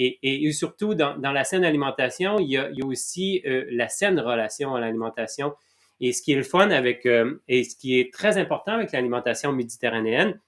Et, 0.00 0.52
surtout, 0.52 0.94
dans, 0.94 1.16
la 1.20 1.42
saine 1.42 1.64
alimentation, 1.64 2.38
il 2.38 2.50
y 2.50 2.56
a, 2.56 2.70
aussi 2.84 3.42
euh, 3.44 3.64
la 3.72 3.88
saine 3.88 4.20
relation 4.20 4.76
à 4.76 4.80
l'alimentation. 4.80 5.54
Et 6.00 6.12
ce 6.12 6.22
qui 6.22 6.32
est 6.32 6.36
le 6.36 6.42
fun 6.42 6.70
avec, 6.70 7.06
euh, 7.06 7.40
et 7.48 7.64
ce 7.64 7.76
qui 7.76 7.98
est 7.98 8.12
très 8.12 8.38
important 8.38 8.72
avec 8.72 8.92
l'alimentation 8.92 9.52
méditerranéenne, 9.52 10.40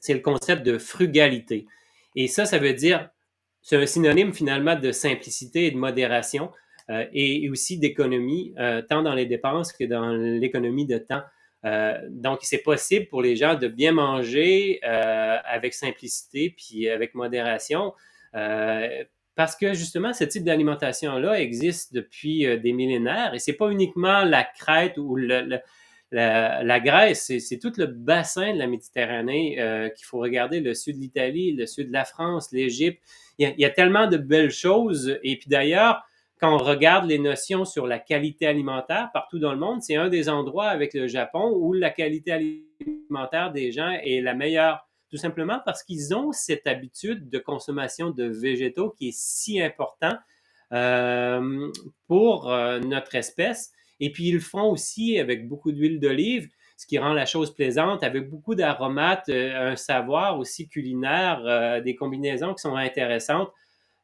c'est 0.00 0.14
le 0.14 0.20
concept 0.20 0.62
de 0.64 0.78
frugalité. 0.78 1.66
Et 2.16 2.28
ça, 2.28 2.46
ça 2.46 2.58
veut 2.58 2.72
dire, 2.72 3.10
c'est 3.62 3.76
un 3.76 3.86
synonyme 3.86 4.32
finalement 4.32 4.76
de 4.76 4.92
simplicité 4.92 5.66
et 5.66 5.70
de 5.70 5.76
modération 5.76 6.50
euh, 6.88 7.04
et, 7.12 7.48
aussi 7.50 7.78
d'économie, 7.78 8.54
tant 8.88 9.02
dans 9.02 9.14
les 9.14 9.26
dépenses 9.26 9.72
que 9.72 9.84
dans 9.84 10.10
l'économie 10.10 10.86
de 10.86 10.98
temps. 10.98 11.22
donc, 12.08 12.40
c'est 12.42 12.62
possible 12.62 13.06
pour 13.08 13.20
les 13.20 13.36
gens 13.36 13.54
de 13.54 13.68
bien 13.68 13.92
manger 13.92 14.82
avec 14.82 15.74
simplicité 15.74 16.54
puis 16.56 16.88
avec 16.88 17.14
modération. 17.14 17.92
Parce 19.40 19.56
que 19.56 19.72
justement, 19.72 20.12
ce 20.12 20.24
type 20.24 20.44
d'alimentation-là 20.44 21.40
existe 21.40 21.94
depuis 21.94 22.44
euh, 22.44 22.58
des 22.58 22.74
millénaires 22.74 23.32
et 23.32 23.38
c'est 23.38 23.54
pas 23.54 23.70
uniquement 23.70 24.22
la 24.22 24.44
Crète 24.44 24.98
ou 24.98 25.16
la, 25.16 26.80
Grèce, 26.80 27.32
c'est 27.38 27.58
tout 27.58 27.72
le 27.78 27.86
bassin 27.86 28.52
de 28.52 28.58
la 28.58 28.66
Méditerranée 28.66 29.58
euh, 29.58 29.88
qu'il 29.88 30.04
faut 30.04 30.18
regarder, 30.18 30.60
le 30.60 30.74
sud 30.74 30.96
de 30.96 31.00
l'Italie, 31.00 31.52
le 31.52 31.64
sud 31.64 31.88
de 31.88 31.92
la 31.94 32.04
France, 32.04 32.52
l'Égypte. 32.52 33.00
Il, 33.38 33.54
y 33.56 33.64
a 33.64 33.70
tellement 33.70 34.08
de 34.08 34.18
belles 34.18 34.50
choses. 34.50 35.18
Et 35.22 35.38
puis 35.38 35.48
d'ailleurs, 35.48 36.02
quand 36.38 36.54
on 36.54 36.58
regarde 36.58 37.08
les 37.08 37.18
notions 37.18 37.64
sur 37.64 37.86
la 37.86 37.98
qualité 37.98 38.46
alimentaire 38.46 39.08
partout 39.14 39.38
dans 39.38 39.52
le 39.52 39.58
monde, 39.58 39.80
c'est 39.80 39.96
un 39.96 40.10
des 40.10 40.28
endroits 40.28 40.68
avec 40.68 40.92
le 40.92 41.06
Japon 41.06 41.50
où 41.56 41.72
la 41.72 41.88
qualité 41.88 42.32
alimentaire 42.32 43.52
des 43.52 43.72
gens 43.72 43.96
est 44.04 44.20
la 44.20 44.34
meilleure 44.34 44.86
tout 45.10 45.16
simplement 45.16 45.60
parce 45.64 45.82
qu'ils 45.82 46.14
ont 46.14 46.32
cette 46.32 46.66
habitude 46.66 47.28
de 47.28 47.38
consommation 47.38 48.10
de 48.10 48.24
végétaux 48.24 48.90
qui 48.90 49.08
est 49.08 49.16
si 49.16 49.60
important 49.60 50.16
euh, 50.72 51.68
pour 52.06 52.50
euh, 52.50 52.78
notre 52.78 53.16
espèce. 53.16 53.72
Et 53.98 54.12
puis, 54.12 54.28
ils 54.28 54.34
le 54.34 54.40
font 54.40 54.70
aussi 54.70 55.18
avec 55.18 55.48
beaucoup 55.48 55.72
d'huile 55.72 55.98
d'olive, 55.98 56.48
ce 56.76 56.86
qui 56.86 56.96
rend 56.98 57.12
la 57.12 57.26
chose 57.26 57.52
plaisante, 57.52 58.04
avec 58.04 58.30
beaucoup 58.30 58.54
d'aromates, 58.54 59.28
euh, 59.30 59.72
un 59.72 59.76
savoir 59.76 60.38
aussi 60.38 60.68
culinaire, 60.68 61.82
des 61.82 61.96
combinaisons 61.96 62.54
qui 62.54 62.62
sont 62.62 62.76
intéressantes. 62.76 63.50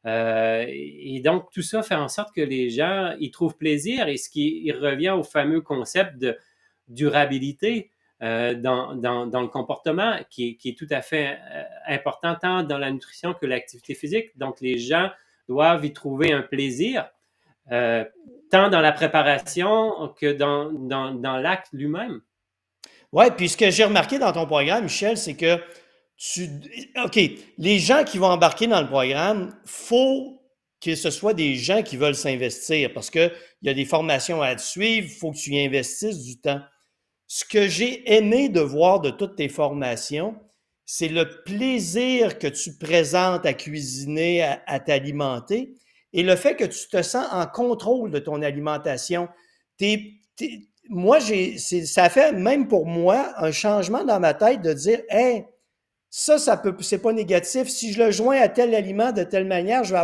et 0.05 1.21
donc, 1.23 1.51
tout 1.51 1.61
ça 1.61 1.81
fait 1.83 1.95
en 1.95 2.09
sorte 2.09 2.35
que 2.35 2.41
les 2.41 2.69
gens 2.69 3.15
y 3.19 3.31
trouvent 3.31 3.57
plaisir 3.57 4.07
et 4.09 4.17
ce 4.17 4.29
qui 4.29 4.71
revient 4.71 5.11
au 5.11 5.23
fameux 5.23 5.61
concept 5.61 6.17
de 6.17 6.37
durabilité. 6.89 7.91
Euh, 8.23 8.55
dans, 8.55 8.95
dans, 8.95 9.27
dans, 9.27 9.41
le 9.41 9.47
comportement 9.47 10.17
qui 10.31 10.49
est, 10.49 10.55
qui 10.55 10.69
est, 10.69 10.73
tout 10.75 10.87
à 10.89 11.03
fait 11.03 11.37
euh, 11.53 11.63
important 11.87 12.33
tant 12.33 12.63
dans 12.63 12.79
la 12.79 12.89
nutrition 12.89 13.35
que 13.35 13.45
l'activité 13.45 13.93
physique. 13.93 14.35
Donc, 14.39 14.59
les 14.59 14.79
gens 14.79 15.11
doivent 15.47 15.85
y 15.85 15.93
trouver 15.93 16.33
un 16.33 16.41
plaisir, 16.41 17.07
euh, 17.71 18.03
tant 18.49 18.71
dans 18.71 18.81
la 18.81 18.91
préparation 18.91 20.11
que 20.19 20.33
dans, 20.33 20.71
dans 20.71 21.37
l'acte 21.37 21.67
lui-même. 21.73 22.21
Oui, 23.11 23.25
puis 23.37 23.49
ce 23.49 23.57
que 23.57 23.69
j'ai 23.69 23.85
remarqué 23.85 24.19
dans 24.19 24.31
ton 24.31 24.45
programme, 24.45 24.85
Michel, 24.85 25.15
c'est 25.15 25.35
que 25.35 25.59
tu. 26.17 26.49
OK, 27.03 27.19
les 27.57 27.79
gens 27.79 28.03
qui 28.03 28.17
vont 28.17 28.27
embarquer 28.27 28.67
dans 28.67 28.81
le 28.81 28.87
programme, 28.87 29.55
faut 29.65 30.41
que 30.81 30.95
ce 30.95 31.09
soit 31.09 31.33
des 31.33 31.55
gens 31.55 31.83
qui 31.83 31.97
veulent 31.97 32.15
s'investir 32.15 32.93
parce 32.93 33.09
qu'il 33.09 33.31
y 33.61 33.69
a 33.69 33.73
des 33.73 33.85
formations 33.85 34.41
à 34.41 34.57
suivre, 34.57 35.07
il 35.09 35.19
faut 35.19 35.31
que 35.31 35.37
tu 35.37 35.51
y 35.51 35.65
investisses 35.65 36.23
du 36.23 36.39
temps. 36.39 36.61
Ce 37.27 37.43
que 37.43 37.67
j'ai 37.67 38.15
aimé 38.15 38.47
de 38.47 38.61
voir 38.61 39.01
de 39.01 39.09
toutes 39.09 39.35
tes 39.35 39.49
formations, 39.49 40.35
c'est 40.85 41.09
le 41.09 41.43
plaisir 41.43 42.39
que 42.39 42.47
tu 42.47 42.77
présentes 42.77 43.45
à 43.45 43.53
cuisiner, 43.53 44.43
à, 44.65 44.79
t'alimenter 44.79 45.73
et 46.13 46.23
le 46.23 46.37
fait 46.37 46.55
que 46.55 46.63
tu 46.63 46.87
te 46.87 47.01
sens 47.01 47.27
en 47.31 47.45
contrôle 47.45 48.11
de 48.11 48.19
ton 48.19 48.41
alimentation. 48.41 49.27
moi, 50.87 51.19
ça 51.19 52.09
fait 52.09 52.31
même 52.31 52.69
pour 52.69 52.85
moi 52.85 53.33
un 53.37 53.51
changement 53.51 54.05
dans 54.05 54.21
ma 54.21 54.33
tête 54.33 54.61
de 54.61 54.71
dire, 54.71 55.01
hey, 55.09 55.43
ça, 56.09 56.37
ça 56.37 56.55
peut, 56.55 56.73
c'est 56.79 57.01
pas 57.01 57.11
négatif. 57.11 57.67
Si 57.67 57.91
je 57.91 58.01
le 58.01 58.11
joins 58.11 58.39
à 58.39 58.47
tel 58.47 58.73
aliment 58.73 59.11
de 59.11 59.23
telle 59.23 59.45
manière, 59.45 59.83
je 59.83 59.93
vais 59.93 60.01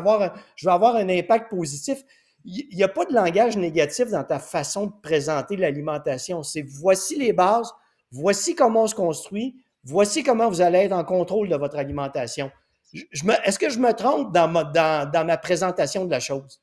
je 0.58 0.68
vais 0.68 0.74
avoir 0.74 0.98
un 0.98 1.08
impact 1.08 1.50
positif 1.50 2.04
il 2.46 2.76
n'y 2.76 2.84
a 2.84 2.88
pas 2.88 3.06
de 3.06 3.14
langage 3.14 3.58
négatif 3.58 4.10
dans 4.10 4.24
ta 4.24 4.40
façon 4.40 4.88
de 4.88 4.94
présenter 5.02 5.56
l'alimentation. 5.56 6.44
C'est 6.44 6.62
voici 6.62 7.18
les 7.18 7.34
bases, 7.34 7.72
voici 8.12 8.56
comment 8.56 8.84
on 8.84 8.88
se 8.88 8.96
construit, 8.96 9.56
voici 9.84 10.24
comment 10.24 10.50
vous 10.50 10.62
allez 10.62 10.80
être 10.80 10.94
en 10.94 11.04
contrôle 11.04 11.50
de 11.50 11.56
votre 11.56 11.78
alimentation. 11.78 12.52
Est-ce 12.94 13.60
que 13.60 13.70
je 13.70 13.80
me 13.80 13.92
trompe 13.94 14.34
dans 14.34 14.48
ma, 14.48 15.38
présentation 15.38 16.06
de 16.06 16.12
la 16.12 16.20
chose? 16.20 16.62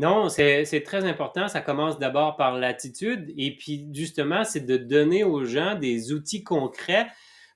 Non, 0.00 0.28
c'est 0.28 0.82
très 0.84 1.04
important. 1.04 1.48
Ça 1.48 1.60
commence 1.60 1.98
d'abord 1.98 2.36
par 2.36 2.58
l'attitude 2.58 3.32
et 3.36 3.56
puis 3.56 3.88
justement, 3.92 4.44
c'est 4.44 4.64
de 4.66 4.76
donner 4.76 5.24
aux 5.24 5.44
gens 5.44 5.74
des 5.74 6.12
outils 6.12 6.44
concrets 6.44 7.06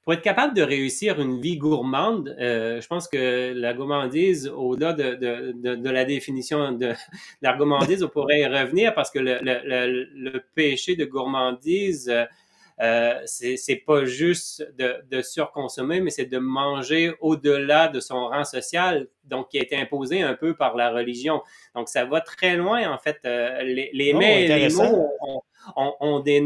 pour 0.07 0.13
être 0.13 0.23
capable 0.23 0.55
de 0.55 0.63
réussir 0.63 1.21
une 1.21 1.41
vie 1.41 1.57
gourmande, 1.59 2.37
euh, 2.39 2.81
je 2.81 2.87
pense 2.87 3.09
que 3.09 3.53
la 3.53 3.75
gourmandise, 3.75 4.47
au-delà 4.47 4.93
de, 4.93 5.17
de, 5.17 5.53
de, 5.61 5.75
de, 5.75 5.91
la 5.91 6.05
définition 6.05 6.71
de 6.71 6.93
la 7.43 7.57
gourmandise, 7.57 8.05
on 8.05 8.09
pourrait 8.09 8.39
y 8.39 8.47
revenir 8.47 8.95
parce 8.95 9.11
que 9.11 9.19
le, 9.19 9.41
le, 9.43 10.07
le, 10.15 10.45
péché 10.55 10.95
de 10.95 11.07
gourmandise, 11.07 12.09
euh, 12.81 13.21
c'est 13.25 13.83
pas 13.87 14.05
juste 14.05 14.67
de, 14.77 14.97
de, 15.11 15.23
surconsommer, 15.23 16.01
mais 16.01 16.11
c'est 16.11 16.27
de 16.27 16.39
manger 16.39 17.15
au-delà 17.21 17.89
de 17.89 18.01
son 18.01 18.27
rang 18.27 18.45
social, 18.45 19.09
donc 19.25 19.49
qui 19.49 19.59
a 19.59 19.63
été 19.63 19.77
imposé 19.77 20.21
un 20.23 20.35
peu 20.35 20.55
par 20.55 20.77
la 20.77 20.91
religion. 20.91 21.43
Donc 21.75 21.89
ça 21.89 22.05
va 22.05 22.21
très 22.21 22.57
loin 22.57 22.91
en 22.93 22.99
fait. 22.99 23.19
Euh, 23.25 23.63
les, 23.63 23.91
les, 23.95 24.13
oh, 24.15 24.21
les 24.21 24.69
mots 24.75 25.09
ont, 25.75 26.21
des, 26.21 26.45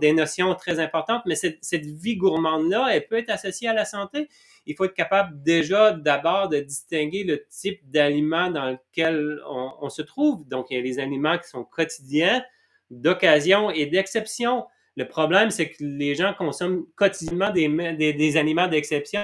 des 0.00 0.12
notions 0.12 0.54
très 0.54 0.80
importantes, 0.80 1.22
mais 1.26 1.34
cette, 1.34 1.86
vie 1.86 2.16
gourmande-là, 2.16 2.88
elle 2.92 3.06
peut 3.06 3.18
être 3.18 3.30
associée 3.30 3.68
à 3.68 3.74
la 3.74 3.84
santé. 3.84 4.28
Il 4.66 4.74
faut 4.74 4.84
être 4.84 4.94
capable 4.94 5.42
déjà 5.42 5.92
d'abord 5.92 6.48
de 6.48 6.58
distinguer 6.58 7.24
le 7.24 7.44
type 7.48 7.80
d'aliment 7.88 8.50
dans 8.50 8.70
lequel 8.70 9.40
on, 9.46 9.88
se 9.88 10.02
trouve. 10.02 10.46
Donc, 10.48 10.66
il 10.70 10.76
y 10.76 10.80
a 10.80 10.82
les 10.82 10.98
aliments 10.98 11.38
qui 11.38 11.48
sont 11.48 11.64
quotidiens, 11.64 12.42
d'occasion 12.90 13.70
et 13.70 13.86
d'exception. 13.86 14.64
Le 14.98 15.06
problème, 15.06 15.50
c'est 15.50 15.68
que 15.68 15.76
les 15.80 16.14
gens 16.14 16.32
consomment 16.32 16.86
quotidiennement 16.96 17.50
des, 17.50 17.68
des, 18.14 18.36
aliments 18.38 18.66
d'exception 18.66 19.20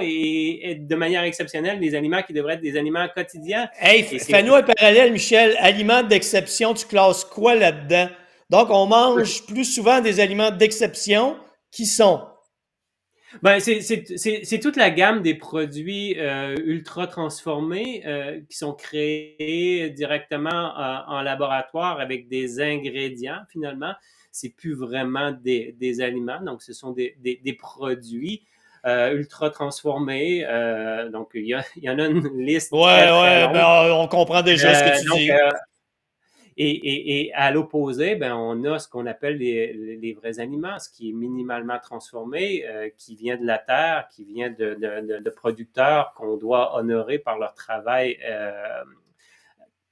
et, 0.00 0.76
de 0.80 0.96
manière 0.96 1.22
exceptionnelle 1.22 1.78
des 1.78 1.94
aliments 1.94 2.22
qui 2.22 2.32
devraient 2.32 2.54
être 2.54 2.60
des 2.60 2.76
aliments 2.76 3.06
quotidiens. 3.14 3.68
Hey, 3.78 4.02
fais-nous 4.02 4.54
un 4.54 4.64
parallèle, 4.64 5.12
Michel. 5.12 5.54
Aliments 5.60 6.02
d'exception, 6.02 6.74
tu 6.74 6.86
classes 6.86 7.24
quoi 7.24 7.54
là-dedans? 7.54 8.08
Donc, 8.50 8.68
on 8.70 8.86
mange 8.86 9.46
plus 9.46 9.64
souvent 9.64 10.00
des 10.00 10.18
aliments 10.18 10.50
d'exception 10.50 11.36
qui 11.70 11.86
sont? 11.86 12.22
Ben, 13.40 13.60
c'est 13.60 14.60
toute 14.60 14.76
la 14.76 14.90
gamme 14.90 15.22
des 15.22 15.34
produits 15.34 16.18
euh, 16.18 16.54
ultra 16.64 17.06
transformés 17.06 18.02
euh, 18.04 18.40
qui 18.50 18.58
sont 18.58 18.74
créés 18.74 19.88
directement 19.90 20.50
euh, 20.78 20.98
en 21.06 21.22
laboratoire 21.22 21.98
avec 21.98 22.28
des 22.28 22.60
ingrédients 22.60 23.40
finalement. 23.50 23.94
C'est 24.32 24.48
plus 24.48 24.74
vraiment 24.74 25.30
des, 25.30 25.76
des, 25.78 26.00
aliments, 26.00 26.40
donc 26.40 26.62
ce 26.62 26.72
sont 26.72 26.90
des, 26.90 27.14
des, 27.20 27.40
des 27.44 27.52
produits 27.52 28.42
ultra 28.84 29.50
transformés. 29.50 30.44
donc 31.12 31.30
il 31.34 31.44
y, 31.44 31.54
y, 31.84 31.90
en 31.90 31.98
a 32.00 32.06
une 32.06 32.38
liste. 32.38 32.72
Ouais, 32.72 32.80
ouais, 32.80 33.48
ben, 33.52 33.92
on 33.92 34.08
comprend 34.08 34.42
déjà 34.42 34.74
ce 34.74 34.84
que 34.84 35.14
tu 35.14 35.18
dis. 35.18 35.30
Et, 36.56 37.32
à 37.34 37.50
l'opposé, 37.50 38.14
ben, 38.14 38.36
on 38.36 38.64
a 38.64 38.78
ce 38.78 38.88
qu'on 38.88 39.06
appelle 39.06 39.38
les, 39.38 40.12
vrais 40.12 40.38
aliments, 40.38 40.78
ce 40.78 40.90
qui 40.90 41.10
est 41.10 41.12
minimalement 41.12 41.78
transformé, 41.78 42.64
euh, 42.66 42.90
qui 42.98 43.16
vient 43.16 43.36
de 43.36 43.46
la 43.46 43.58
terre, 43.58 44.08
qui 44.10 44.24
vient 44.24 44.50
de, 44.50 45.30
producteurs 45.30 46.12
qu'on 46.14 46.36
doit 46.36 46.76
honorer 46.76 47.18
par 47.18 47.38
leur 47.38 47.54
travail 47.54 48.18
euh, 48.24 48.82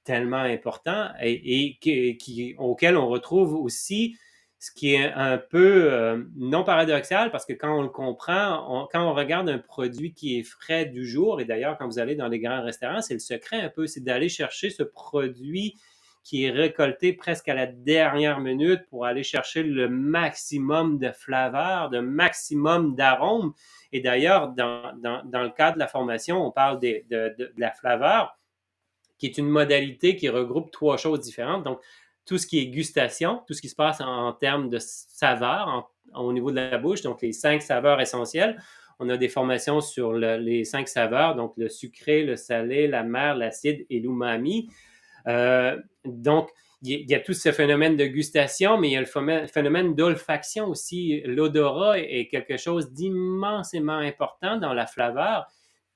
tellement 0.03 0.37
important 0.37 1.09
et, 1.21 1.77
qui, 1.79 2.55
auquel 2.57 2.95
on 2.95 3.07
retrouve 3.07 3.55
aussi 3.55 4.17
ce 4.61 4.69
qui 4.71 4.93
est 4.93 5.11
un 5.11 5.39
peu 5.39 5.91
euh, 5.91 6.23
non 6.35 6.63
paradoxal 6.63 7.31
parce 7.31 7.47
que 7.47 7.53
quand 7.53 7.79
on 7.79 7.81
le 7.81 7.89
comprend, 7.89 8.87
quand 8.91 9.03
on 9.03 9.15
regarde 9.15 9.49
un 9.49 9.57
produit 9.57 10.13
qui 10.13 10.37
est 10.37 10.43
frais 10.43 10.85
du 10.85 11.03
jour, 11.03 11.41
et 11.41 11.45
d'ailleurs 11.45 11.79
quand 11.79 11.87
vous 11.87 11.97
allez 11.97 12.13
dans 12.13 12.27
les 12.27 12.39
grands 12.39 12.61
restaurants, 12.61 13.01
c'est 13.01 13.15
le 13.15 13.19
secret 13.19 13.59
un 13.59 13.69
peu, 13.69 13.87
c'est 13.87 14.01
d'aller 14.01 14.29
chercher 14.29 14.69
ce 14.69 14.83
produit 14.83 15.79
qui 16.23 16.45
est 16.45 16.51
récolté 16.51 17.11
presque 17.13 17.49
à 17.49 17.55
la 17.55 17.65
dernière 17.65 18.39
minute 18.39 18.81
pour 18.91 19.07
aller 19.07 19.23
chercher 19.23 19.63
le 19.63 19.89
maximum 19.89 20.99
de 20.99 21.11
flaveur, 21.11 21.89
de 21.89 21.97
maximum 21.97 22.93
d'arômes. 22.93 23.53
Et 23.91 23.99
d'ailleurs, 23.99 24.49
dans, 24.49 24.93
le 24.93 25.49
cadre 25.49 25.73
de 25.73 25.79
la 25.79 25.87
formation, 25.87 26.45
on 26.45 26.51
parle 26.51 26.79
de, 26.79 27.51
la 27.57 27.71
flaveur, 27.71 28.37
qui 29.17 29.25
est 29.25 29.39
une 29.39 29.49
modalité 29.49 30.15
qui 30.15 30.29
regroupe 30.29 30.69
trois 30.69 30.97
choses 30.97 31.21
différentes. 31.21 31.63
Donc, 31.63 31.79
tout 32.25 32.37
ce 32.37 32.47
qui 32.47 32.59
est 32.59 32.67
gustation, 32.67 33.41
tout 33.47 33.53
ce 33.53 33.61
qui 33.61 33.69
se 33.69 33.75
passe 33.75 34.01
en, 34.01 34.31
termes 34.33 34.69
de 34.69 34.77
saveur 34.79 35.91
au 36.15 36.33
niveau 36.33 36.51
de 36.51 36.57
la 36.57 36.77
bouche, 36.77 37.01
donc 37.01 37.21
les 37.21 37.33
cinq 37.33 37.61
saveurs 37.61 37.99
essentielles. 38.01 38.61
On 38.99 39.09
a 39.09 39.17
des 39.17 39.29
formations 39.29 39.81
sur 39.81 40.13
les 40.13 40.63
cinq 40.63 40.87
saveurs, 40.87 41.35
donc 41.35 41.53
le 41.57 41.69
sucré, 41.69 42.23
le 42.23 42.35
salé, 42.35 42.87
la 42.87 43.03
mer, 43.03 43.35
l'acide 43.35 43.85
et 43.89 43.99
l'umami. 43.99 44.69
Euh, 45.27 45.75
donc, 46.05 46.49
il 46.83 47.09
y, 47.09 47.13
a 47.13 47.19
tout 47.19 47.33
ce 47.33 47.51
phénomène 47.51 47.95
de 47.95 48.05
gustation, 48.05 48.79
mais 48.79 48.89
il 48.89 48.93
y 48.93 48.97
a 48.97 49.01
le 49.01 49.47
phénomène 49.47 49.93
d'olfaction 49.93 50.67
aussi. 50.67 51.21
L'odorat 51.25 51.99
est 51.99 52.27
quelque 52.27 52.57
chose 52.57 52.91
d'immensément 52.91 53.97
important 53.97 54.57
dans 54.57 54.73
la 54.73 54.87
flaveur, 54.87 55.45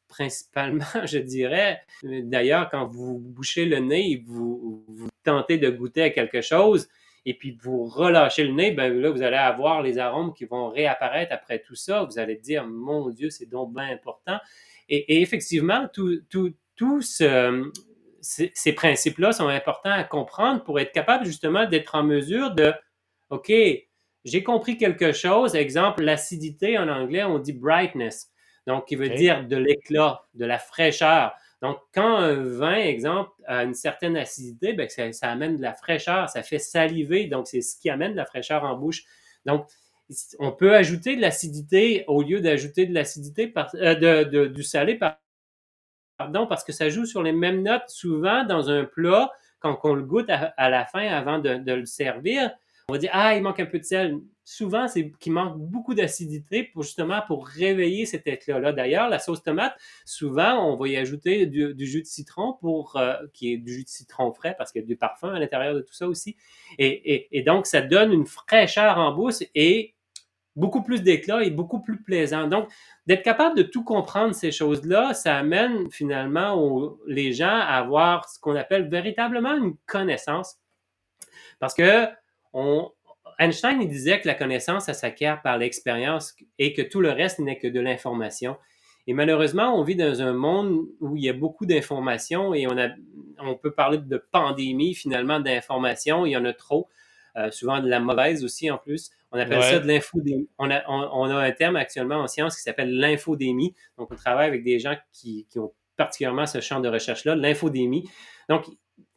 principalement, 0.08 0.86
je 1.06 1.18
dirais. 1.18 1.82
D'ailleurs, 2.04 2.70
quand 2.70 2.86
vous 2.86 3.18
bouchez 3.18 3.66
le 3.66 3.80
nez, 3.80 4.24
vous, 4.28 4.75
vous 4.96 5.10
tentez 5.24 5.58
de 5.58 5.70
goûter 5.70 6.04
à 6.04 6.10
quelque 6.10 6.42
chose, 6.42 6.88
et 7.26 7.34
puis 7.34 7.58
vous 7.62 7.86
relâchez 7.86 8.44
le 8.44 8.54
nez, 8.54 8.72
ben 8.72 8.94
là, 9.00 9.10
vous 9.10 9.24
allez 9.24 9.38
avoir 9.38 9.82
les 9.82 9.98
arômes 9.98 10.34
qui 10.34 10.46
vont 10.46 10.70
réapparaître 10.70 11.34
après 11.34 11.60
tout 11.60 11.76
ça. 11.76 12.04
Vous 12.04 12.20
allez 12.20 12.36
dire, 12.36 12.66
mon 12.68 13.10
Dieu, 13.10 13.30
c'est 13.30 13.48
donc 13.48 13.74
bien 13.74 13.90
important. 13.90 14.38
Et, 14.88 15.22
effectivement, 15.22 15.88
tous 15.92 16.22
tout, 16.30 16.54
tout 16.76 17.02
ce, 17.02 17.72
ces, 18.22 18.74
principes-là 18.74 19.32
sont 19.32 19.48
importants 19.48 19.92
à 19.92 20.04
comprendre 20.04 20.64
pour 20.64 20.80
être 20.80 20.92
capable 20.92 21.26
justement 21.26 21.66
d'être 21.66 21.96
en 21.96 22.04
mesure 22.04 22.52
de, 22.52 22.74
OK, 23.30 23.52
j'ai 24.26 24.44
compris 24.44 24.78
quelque 24.78 25.12
chose. 25.12 25.56
Exemple, 25.56 26.04
l'acidité 26.04 26.78
en 26.78 26.88
anglais, 26.88 27.24
on 27.24 27.40
dit 27.40 27.54
brightness, 27.54 28.32
donc 28.68 28.88
qui 28.88 28.96
veut 28.96 29.10
dire 29.10 29.48
de 29.48 29.58
l'éclat, 29.58 30.24
de 30.34 30.46
la 30.46 30.60
fraîcheur. 30.60 31.34
Donc, 31.62 31.78
quand 31.94 32.18
un 32.18 32.36
vin, 32.36 32.76
exemple, 32.76 33.32
a 33.46 33.64
une 33.64 33.74
certaine 33.74 34.18
acidité, 34.18 34.74
ben, 34.74 34.88
ça, 34.90 35.30
amène 35.30 35.58
de 35.58 35.62
la 35.62 35.74
fraîcheur, 35.74 36.30
ça 36.30 36.44
fait 36.44 36.60
saliver, 36.60 37.28
donc 37.28 37.48
c'est 37.48 37.62
ce 37.62 37.80
qui 37.80 37.90
amène 37.90 38.12
de 38.12 38.18
la 38.18 38.26
fraîcheur 38.26 38.64
en 38.64 38.76
bouche. 38.76 39.04
Donc, 39.46 39.68
on 40.40 40.52
peut 40.52 40.76
ajouter 40.76 41.16
de 41.16 41.22
l'acidité 41.22 42.04
au 42.08 42.22
lieu 42.22 42.42
d'ajouter 42.42 42.86
de 42.86 42.94
l'acidité 42.94 43.54
euh, 43.76 44.48
du 44.50 44.64
salé, 44.64 45.00
pardon, 46.18 46.46
parce 46.48 46.64
que 46.64 46.72
ça 46.72 46.90
joue 46.90 47.06
sur 47.06 47.24
les 47.24 47.32
mêmes 47.32 47.64
notes. 47.64 47.90
Souvent, 47.90 48.44
dans 48.44 48.70
un 48.70 48.84
plat, 48.84 49.32
quand 49.60 49.80
on 49.84 49.96
le 49.96 50.04
goûte 50.04 50.30
à, 50.30 50.70
la 50.70 50.86
fin 50.86 51.08
avant 51.08 51.40
de, 51.40 51.72
le 51.72 51.86
servir, 51.86 52.52
on 52.90 52.94
va 52.94 53.00
dire 53.00 53.10
Ah, 53.14 53.36
il 53.36 53.42
manque 53.42 53.60
un 53.60 53.66
peu 53.66 53.80
de 53.80 53.84
sel. 53.84 54.20
Souvent, 54.44 54.88
c'est 54.88 55.12
qu'il 55.20 55.32
manque 55.34 55.58
beaucoup 55.58 55.96
d'acidité 55.96 56.64
pour 56.64 56.84
justement 56.84 57.22
pour 57.26 57.48
réveiller 57.48 58.06
cet 58.06 58.28
éclat-là. 58.28 58.74
D'ailleurs, 58.74 59.10
la 59.10 59.18
sauce 59.18 59.42
tomate, 59.42 59.76
souvent, 60.06 60.72
on 60.72 60.76
va 60.76 60.88
y 60.88 60.98
ajouter 60.98 61.48
du, 61.48 61.74
jus 61.80 62.02
de 62.02 62.08
citron 62.08 62.54
pour 62.62 62.96
euh, 62.98 63.16
qui 63.34 63.54
est 63.54 63.58
du 63.58 63.74
jus 63.74 63.84
de 63.84 63.90
citron 63.90 64.32
frais 64.34 64.54
parce 64.58 64.72
qu'il 64.72 64.82
y 64.82 64.86
a 64.86 64.88
du 64.88 64.98
parfum 64.98 65.34
à 65.34 65.40
l'intérieur 65.40 65.74
de 65.74 65.82
tout 65.82 65.94
ça 65.94 66.08
aussi. 66.08 66.38
Et, 66.78 67.28
et 67.38 67.42
donc, 67.42 67.66
ça 67.66 67.82
donne 67.82 68.12
une 68.12 68.28
fraîcheur 68.28 69.00
en 69.00 69.14
bouche 69.14 69.44
et 69.56 69.96
beaucoup 70.56 70.82
plus 70.84 71.02
d'éclat 71.02 71.44
et 71.44 71.52
beaucoup 71.52 71.82
plus 71.82 72.02
plaisant. 72.02 72.48
Donc, 72.48 72.70
d'être 73.08 73.24
capable 73.24 73.58
de 73.58 73.64
tout 73.64 73.84
comprendre 73.84 74.34
ces 74.34 74.52
choses-là, 74.52 75.14
ça 75.14 75.36
amène 75.38 75.90
finalement 75.92 76.98
les 77.08 77.34
gens 77.34 77.48
à 77.48 77.78
avoir 77.78 78.30
ce 78.30 78.40
qu'on 78.40 78.56
appelle 78.56 78.88
véritablement 78.90 79.56
une 79.56 79.76
connaissance. 79.86 80.58
Parce 81.60 81.74
que 81.74 82.08
Einstein 83.38 83.82
il 83.82 83.88
disait 83.88 84.22
que 84.22 84.28
la 84.28 84.34
connaissance, 84.34 84.86
ça 84.86 84.94
s'acquiert 84.94 85.42
par 85.42 85.58
l'expérience 85.58 86.36
et 86.58 86.74
que 86.74 86.82
tout 86.82 87.02
le 87.02 87.12
reste 87.12 87.40
n'est 87.40 87.58
que 87.58 87.68
de 87.68 87.80
l'information. 87.80 88.58
Et 89.08 89.14
malheureusement, 89.14 89.80
on 89.80 89.84
vit 89.84 89.96
dans 89.96 90.22
un 90.22 90.34
monde 90.34 90.88
où 91.00 91.16
il 91.16 91.24
y 91.24 91.30
a 91.30 91.34
beaucoup 91.34 91.66
d'informations 91.66 92.54
et 92.54 92.66
on, 92.66 92.78
a, 92.78 92.90
on 93.40 93.56
peut 93.56 93.72
parler 93.72 94.00
de 94.00 94.18
pandémie 94.32 94.96
finalement 94.96 95.40
d'informations, 95.40 96.26
il 96.26 96.32
y 96.32 96.38
en 96.38 96.46
a 96.46 96.54
trop, 96.54 96.90
euh, 97.38 97.52
souvent 97.52 97.80
de 97.82 97.88
la 97.88 98.00
mauvaise 98.00 98.44
aussi 98.44 98.72
en 98.72 98.78
plus. 98.78 99.12
On 99.32 99.38
appelle 99.38 99.62
ça 99.62 99.80
de 99.80 99.88
l'infodémie. 99.88 100.50
On 100.58 100.72
a, 100.72 100.82
on, 100.88 101.30
a, 101.30 101.36
un 101.36 101.52
terme 101.52 101.76
actuellement 101.76 102.16
en 102.16 102.28
science 102.28 102.56
qui 102.56 102.62
s'appelle 102.62 102.98
l'infodémie. 102.98 103.76
Donc, 103.98 104.12
on 104.12 104.16
travaille 104.16 104.48
avec 104.48 104.64
des 104.64 104.80
gens 104.80 104.96
qui, 105.12 105.46
qui 105.50 105.60
ont 105.60 105.74
particulièrement 105.98 106.46
ce 106.46 106.62
champ 106.62 106.80
de 106.80 106.88
recherche-là, 106.88 107.36
l'infodémie. 107.36 108.10
Donc, 108.50 108.66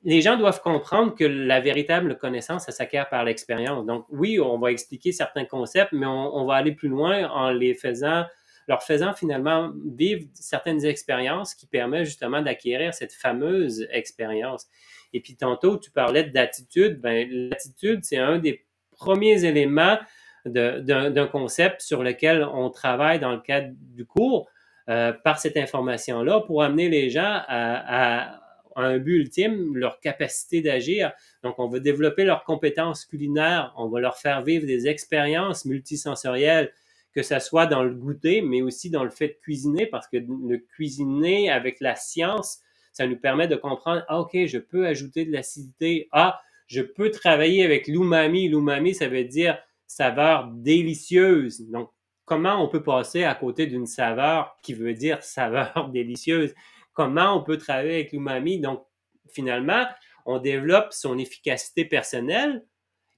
les 0.05 0.21
gens 0.21 0.37
doivent 0.37 0.63
comprendre 0.63 1.15
que 1.15 1.25
la 1.25 1.61
véritable 1.61 2.17
connaissance, 2.19 2.67
ça 2.67 2.73
s'acquiert 2.73 3.09
par 3.09 3.25
l'expérience. 3.25 3.85
Donc, 3.85 4.07
oui, 4.11 4.39
on 4.41 4.59
va 4.59 4.71
expliquer 4.71 5.13
certains 5.13 5.45
concepts, 5.45 5.93
mais 5.93 6.07
on, 6.07 6.45
va 6.47 6.55
aller 6.55 6.73
plus 6.73 6.89
loin 6.89 7.29
en 7.31 7.51
les 7.51 7.75
faisant, 7.75 8.25
leur 8.69 8.83
faisant 8.83 9.13
finalement 9.13 9.73
vivre 9.97 10.25
certaines 10.35 10.85
expériences 10.85 11.55
qui 11.55 11.67
permettent 11.67 12.05
justement 12.05 12.43
d'acquérir 12.43 12.95
cette 12.95 13.13
fameuse 13.13 13.87
expérience. 13.91 14.67
Et 15.13 15.21
puis, 15.21 15.37
tantôt, 15.37 15.79
tu 15.79 15.91
parlais 15.91 16.25
d'attitude. 16.25 17.01
Ben, 17.01 17.29
l'attitude, 17.31 18.01
c'est 18.05 18.19
un 18.19 18.39
des 18.39 18.65
premiers 18.93 19.45
éléments 19.45 19.99
d'un 20.45 21.27
concept 21.27 21.81
sur 21.81 22.03
lequel 22.03 22.45
on 22.45 22.71
travaille 22.71 23.19
dans 23.19 23.33
le 23.33 23.41
cadre 23.41 23.73
du 23.77 24.07
cours 24.07 24.49
euh, 24.89 25.13
par 25.13 25.39
cette 25.39 25.57
information-là 25.57 26.41
pour 26.41 26.63
amener 26.63 26.89
les 26.89 27.11
gens 27.11 27.43
à, 27.47 28.41
un 28.85 28.99
but 28.99 29.17
ultime, 29.17 29.77
leur 29.77 30.01
capacité 30.01 30.61
d'agir. 30.63 31.13
Donc, 31.43 31.59
on 31.59 31.69
va 31.69 31.81
développer 31.81 32.25
leurs 32.25 32.45
compétences 32.45 33.05
culinaires, 33.05 33.73
on 33.77 33.89
va 33.89 34.01
leur 34.01 34.17
faire 34.17 34.43
vivre 34.43 34.67
des 34.67 34.89
expériences 34.89 35.65
multisensorielles, 35.65 36.73
que 37.15 37.23
ce 37.23 37.39
soit 37.39 37.67
dans 37.67 37.83
le 37.83 37.95
goûter, 37.95 38.43
mais 38.43 38.63
aussi 38.63 38.91
dans 38.91 39.05
le 39.05 39.11
fait 39.11 39.29
de 39.29 39.37
cuisiner, 39.43 39.87
parce 39.87 40.07
que 40.09 40.19
le 40.19 40.59
cuisiner 40.59 41.51
avec 41.51 41.81
la 41.81 41.97
science, 41.97 42.61
ça 42.93 43.07
nous 43.07 43.17
permet 43.17 43.49
de 43.49 43.57
comprendre, 43.57 44.05
ah, 44.09 44.21
OK, 44.21 44.37
je 44.47 44.59
peux 44.59 44.87
ajouter 44.87 45.25
de 45.25 45.33
l'acidité. 45.33 46.09
Ah, 46.13 46.41
je 46.67 46.83
peux 46.83 47.11
travailler 47.11 47.65
avec 47.65 47.87
l'umami. 47.89 48.49
L'umami, 48.49 48.95
ça 48.95 49.09
veut 49.09 49.25
dire 49.25 49.59
saveur 49.87 50.49
délicieuse. 50.53 51.69
Donc, 51.71 51.91
comment 52.25 52.63
on 52.63 52.69
peut 52.69 52.83
passer 52.83 53.25
à 53.25 53.35
côté 53.35 53.67
d'une 53.67 53.87
saveur 53.87 54.57
qui 54.63 54.75
veut 54.75 54.95
dire 54.95 55.23
saveur 55.23 55.89
délicieuse? 55.93 56.55
Comment 56.99 57.39
on 57.39 57.45
peut 57.45 57.59
travailler 57.59 57.95
avec 57.95 58.11
l'umami? 58.11 58.59
Donc, 58.59 58.85
finalement, 59.31 59.87
on 60.27 60.41
développe 60.41 60.93
son 60.93 61.17
efficacité 61.17 61.85
personnelle 61.85 62.65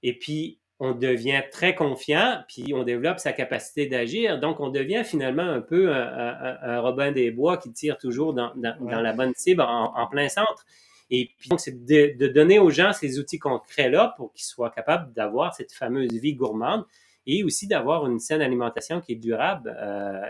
et 0.03 0.19
puis 0.19 0.61
on 0.81 0.93
devient 0.93 1.43
très 1.51 1.75
confiant, 1.75 2.43
puis 2.47 2.75
on 2.75 2.83
développe 2.83 3.21
sa 3.21 3.33
capacité 3.33 3.87
d'agir. 3.87 4.39
Donc, 4.39 4.61
on 4.61 4.69
devient 4.69 5.03
finalement 5.03 5.45
un 5.45 5.63
peu 5.63 5.95
un, 5.95 6.81
Robin 6.81 7.11
des 7.11 7.31
Bois 7.31 7.57
qui 7.57 7.73
tire 7.73 7.97
toujours 7.97 8.35
dans, 8.35 8.53
la 8.55 9.13
bonne 9.15 9.33
cible 9.35 9.63
en 9.63 10.07
plein 10.11 10.29
centre. 10.29 10.67
Et 11.11 11.31
puis, 11.39 11.49
donc, 11.49 11.59
c'est 11.59 11.87
de, 11.87 12.29
donner 12.29 12.59
aux 12.59 12.69
gens 12.69 12.93
ces 12.93 13.19
outils 13.19 13.39
concrets-là 13.39 14.13
pour 14.19 14.31
qu'ils 14.33 14.45
soient 14.45 14.71
capables 14.71 15.11
d'avoir 15.15 15.55
cette 15.55 15.73
fameuse 15.73 16.13
vie 16.13 16.35
gourmande 16.35 16.85
et 17.27 17.45
aussi 17.45 17.67
d'avoir 17.67 18.07
une 18.07 18.21
saine 18.21 18.43
alimentation 18.43 19.01
qui 19.01 19.13
est 19.13 19.17
durable. 19.17 19.75
Euh, 19.81 20.21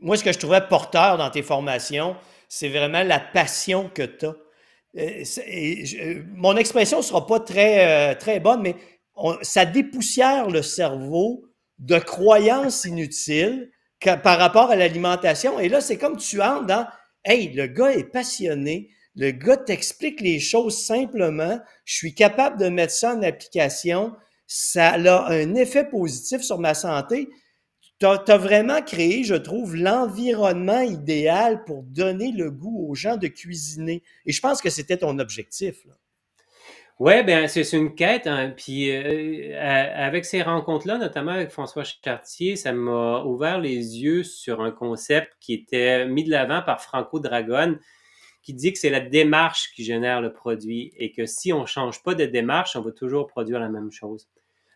Moi, 0.00 0.16
ce 0.16 0.24
que 0.24 0.32
je 0.32 0.38
trouvais 0.38 0.60
porteur 0.60 1.18
dans 1.18 1.30
tes 1.30 1.42
formations, 1.42 2.16
c'est 2.48 2.68
vraiment 2.68 3.02
la 3.02 3.20
passion 3.20 3.90
que 3.92 4.02
tu 4.02 4.26
as. 4.26 4.34
Euh, 4.96 6.22
mon 6.34 6.56
expression 6.56 6.98
ne 6.98 7.02
sera 7.02 7.26
pas 7.26 7.40
très, 7.40 8.12
euh, 8.12 8.14
très 8.14 8.40
bonne, 8.40 8.62
mais 8.62 8.76
ça 9.42 9.64
dépoussière 9.64 10.48
le 10.48 10.62
cerveau 10.62 11.44
de 11.78 11.98
croyances 11.98 12.84
inutiles 12.84 13.70
par 14.22 14.38
rapport 14.38 14.70
à 14.70 14.76
l'alimentation. 14.76 15.58
Et 15.58 15.68
là, 15.68 15.80
c'est 15.80 15.98
comme 15.98 16.16
tu 16.16 16.40
entres 16.40 16.66
dans 16.66 16.86
Hey, 17.24 17.52
le 17.52 17.66
gars 17.66 17.92
est 17.92 18.04
passionné, 18.04 18.90
le 19.14 19.32
gars 19.32 19.56
t'explique 19.56 20.20
les 20.20 20.38
choses 20.38 20.86
simplement. 20.86 21.58
Je 21.84 21.94
suis 21.94 22.14
capable 22.14 22.58
de 22.58 22.68
mettre 22.68 22.92
ça 22.92 23.14
en 23.14 23.22
application. 23.22 24.14
Ça 24.46 24.90
a 24.90 25.30
un 25.30 25.54
effet 25.56 25.84
positif 25.84 26.40
sur 26.42 26.58
ma 26.58 26.74
santé. 26.74 27.28
Tu 28.00 28.06
as, 28.06 28.36
vraiment 28.36 28.80
créé, 28.80 29.24
je 29.24 29.34
trouve, 29.34 29.74
l'environnement 29.74 30.82
idéal 30.82 31.64
pour 31.64 31.82
donner 31.82 32.30
le 32.30 32.50
goût 32.50 32.88
aux 32.88 32.94
gens 32.94 33.16
de 33.16 33.26
cuisiner. 33.26 34.04
Et 34.24 34.32
je 34.32 34.40
pense 34.40 34.62
que 34.62 34.70
c'était 34.70 34.98
ton 34.98 35.18
objectif. 35.18 35.84
Oui, 37.00 37.22
bien, 37.22 37.46
c'est 37.46 37.72
une 37.72 37.94
quête. 37.94 38.26
Hein. 38.26 38.52
Puis 38.56 38.90
euh, 38.90 39.54
avec 39.94 40.24
ces 40.24 40.42
rencontres-là, 40.42 40.98
notamment 40.98 41.30
avec 41.30 41.50
François 41.50 41.84
Chartier, 41.84 42.56
ça 42.56 42.72
m'a 42.72 43.22
ouvert 43.24 43.60
les 43.60 44.00
yeux 44.00 44.24
sur 44.24 44.60
un 44.60 44.72
concept 44.72 45.32
qui 45.40 45.54
était 45.54 46.06
mis 46.06 46.24
de 46.24 46.30
l'avant 46.30 46.60
par 46.62 46.80
Franco 46.80 47.20
Dragon, 47.20 47.78
qui 48.42 48.52
dit 48.52 48.72
que 48.72 48.78
c'est 48.80 48.90
la 48.90 49.00
démarche 49.00 49.72
qui 49.76 49.84
génère 49.84 50.20
le 50.20 50.32
produit 50.32 50.92
et 50.96 51.12
que 51.12 51.24
si 51.24 51.52
on 51.52 51.62
ne 51.62 51.66
change 51.66 52.02
pas 52.02 52.14
de 52.14 52.24
démarche, 52.26 52.74
on 52.74 52.80
va 52.80 52.90
toujours 52.90 53.28
produire 53.28 53.60
la 53.60 53.68
même 53.68 53.92
chose. 53.92 54.28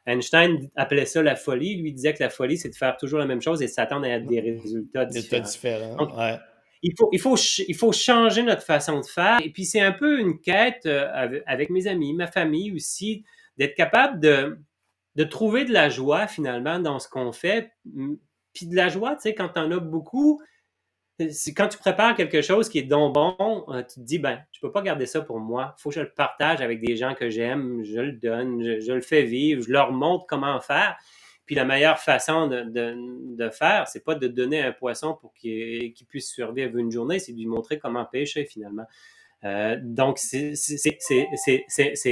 Einstein 0.06 0.68
appelait 0.76 1.06
ça 1.06 1.22
la 1.22 1.36
folie. 1.36 1.76
Lui 1.76 1.92
disait 1.92 2.14
que 2.14 2.22
la 2.22 2.30
folie, 2.30 2.58
c'est 2.58 2.70
de 2.70 2.74
faire 2.74 2.96
toujours 2.96 3.18
la 3.18 3.26
même 3.26 3.42
chose 3.42 3.62
et 3.62 3.68
s'attendre 3.68 4.06
à 4.06 4.18
des 4.18 4.40
résultats 4.40 5.04
différents. 5.04 5.44
différents 5.44 6.38
il 6.82 6.94
faut, 6.98 7.08
il, 7.12 7.20
faut, 7.20 7.36
il 7.68 7.76
faut 7.76 7.92
changer 7.92 8.42
notre 8.42 8.62
façon 8.62 9.00
de 9.00 9.06
faire. 9.06 9.38
Et 9.42 9.50
puis, 9.50 9.64
c'est 9.64 9.80
un 9.80 9.92
peu 9.92 10.18
une 10.18 10.40
quête 10.40 10.84
euh, 10.86 11.40
avec 11.46 11.70
mes 11.70 11.86
amis, 11.86 12.12
ma 12.12 12.26
famille 12.26 12.72
aussi, 12.72 13.24
d'être 13.56 13.74
capable 13.74 14.18
de, 14.20 14.58
de 15.14 15.24
trouver 15.24 15.64
de 15.64 15.72
la 15.72 15.88
joie 15.88 16.26
finalement 16.26 16.80
dans 16.80 16.98
ce 16.98 17.08
qu'on 17.08 17.32
fait. 17.32 17.72
Puis 18.52 18.66
de 18.66 18.74
la 18.74 18.88
joie, 18.88 19.14
tu 19.14 19.22
sais, 19.22 19.34
quand 19.34 19.50
tu 19.50 19.60
en 19.60 19.70
as 19.70 19.78
beaucoup, 19.78 20.42
quand 21.56 21.68
tu 21.68 21.78
prépares 21.78 22.14
quelque 22.14 22.42
chose 22.42 22.68
qui 22.68 22.78
est 22.78 22.82
donc 22.82 23.14
bon, 23.14 23.64
euh, 23.68 23.82
tu 23.82 24.00
te 24.00 24.00
dis, 24.00 24.18
ben, 24.18 24.40
je 24.52 24.60
peux 24.60 24.70
pas 24.70 24.82
garder 24.82 25.06
ça 25.06 25.20
pour 25.20 25.40
moi. 25.40 25.74
Faut 25.78 25.90
que 25.90 25.96
je 25.96 26.00
le 26.00 26.10
partage 26.10 26.60
avec 26.60 26.80
des 26.80 26.96
gens 26.96 27.14
que 27.14 27.30
j'aime, 27.30 27.82
je 27.84 28.00
le 28.00 28.12
donne, 28.12 28.80
je, 28.80 28.92
le 28.92 29.00
fais 29.00 29.22
vivre, 29.22 29.62
je 29.62 29.70
leur 29.70 29.92
montre 29.92 30.26
comment 30.26 30.60
faire. 30.60 30.96
Puis 31.46 31.54
la 31.54 31.64
meilleure 31.64 31.98
façon 31.98 32.46
de, 32.46 32.62
de, 32.62 32.96
de 33.36 33.50
faire, 33.50 33.88
c'est 33.88 34.04
pas 34.04 34.14
de 34.14 34.28
donner 34.28 34.62
un 34.62 34.72
poisson 34.72 35.16
pour 35.20 35.34
qu'il 35.34 35.92
puisse 36.08 36.30
survivre 36.30 36.76
une 36.78 36.90
journée, 36.90 37.18
c'est 37.18 37.32
de 37.32 37.38
lui 37.38 37.46
montrer 37.46 37.78
comment 37.78 38.04
pêcher 38.04 38.44
finalement. 38.44 38.86
Euh, 39.44 39.76
donc, 39.80 40.18
c'est 40.18 40.54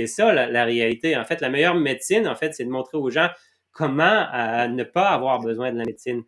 ça 0.06 0.32
la, 0.32 0.64
réalité. 0.64 1.16
En 1.16 1.24
fait, 1.24 1.40
la 1.40 1.48
meilleure 1.48 1.76
médecine, 1.76 2.26
en 2.26 2.34
fait, 2.34 2.54
c'est 2.54 2.64
de 2.64 2.70
montrer 2.70 2.98
aux 2.98 3.10
gens 3.10 3.28
comment 3.72 4.26
euh, 4.34 4.66
ne 4.66 4.82
pas 4.84 5.08
avoir 5.10 5.40
besoin 5.40 5.72
de 5.72 5.78
la 5.78 5.84
médecine. 5.84 6.24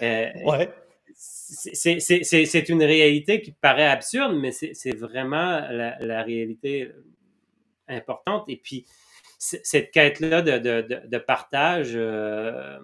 Ouais. 0.00 0.70
C'est 1.14 2.68
une 2.68 2.82
réalité 2.82 3.40
qui 3.40 3.52
paraît 3.52 3.86
absurde, 3.86 4.36
mais 4.40 4.52
c'est 4.52 4.96
vraiment 4.96 5.60
la, 5.70 5.96
la, 6.00 6.22
réalité 6.22 6.90
importante. 7.88 8.48
Et 8.48 8.56
puis, 8.56 8.84
cette 9.38 9.90
quête-là 9.90 10.42
de, 10.42 10.58
de, 10.58 11.00
de, 11.06 11.18
partage. 11.18 11.92
Euh, 11.94 12.78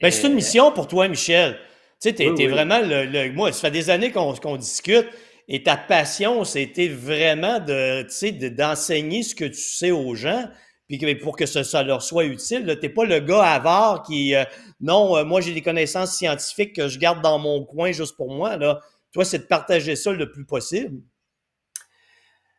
ben, 0.00 0.10
c'est 0.10 0.26
une 0.26 0.34
mission 0.34 0.72
pour 0.72 0.88
toi, 0.88 1.08
Michel. 1.08 1.58
Tu 2.00 2.08
sais, 2.08 2.14
tu 2.14 2.22
es, 2.22 2.46
vraiment 2.46 2.80
le, 2.80 3.32
Moi, 3.32 3.52
ça 3.52 3.62
fait 3.62 3.70
des 3.70 3.90
années 3.90 4.10
qu'on 4.10 4.56
discute. 4.56 5.06
Et 5.48 5.62
ta 5.62 5.76
passion, 5.76 6.44
c'était 6.44 6.88
vraiment 6.88 7.58
de, 7.58 8.48
d'enseigner 8.48 9.22
ce 9.22 9.34
que 9.34 9.44
tu 9.44 9.60
sais 9.60 9.90
aux 9.90 10.14
gens, 10.14 10.48
puis 10.88 11.14
pour 11.16 11.36
que 11.36 11.46
ça, 11.46 11.82
leur 11.82 12.02
soit 12.02 12.24
utile. 12.24 12.66
Tu 12.80 12.86
n'es 12.86 12.92
pas 12.92 13.04
le 13.04 13.20
gars 13.20 13.42
avare 13.42 14.02
qui, 14.02 14.34
euh, 14.34 14.44
non, 14.80 15.16
euh, 15.16 15.24
moi 15.24 15.40
j'ai 15.40 15.54
des 15.54 15.62
connaissances 15.62 16.16
scientifiques 16.16 16.74
que 16.74 16.88
je 16.88 16.98
garde 16.98 17.22
dans 17.22 17.38
mon 17.38 17.64
coin 17.64 17.92
juste 17.92 18.16
pour 18.16 18.32
moi. 18.32 18.56
Là. 18.56 18.80
Toi, 19.12 19.24
c'est 19.24 19.38
de 19.38 19.44
partager 19.44 19.96
ça 19.96 20.12
le 20.12 20.30
plus 20.30 20.44
possible. 20.44 21.00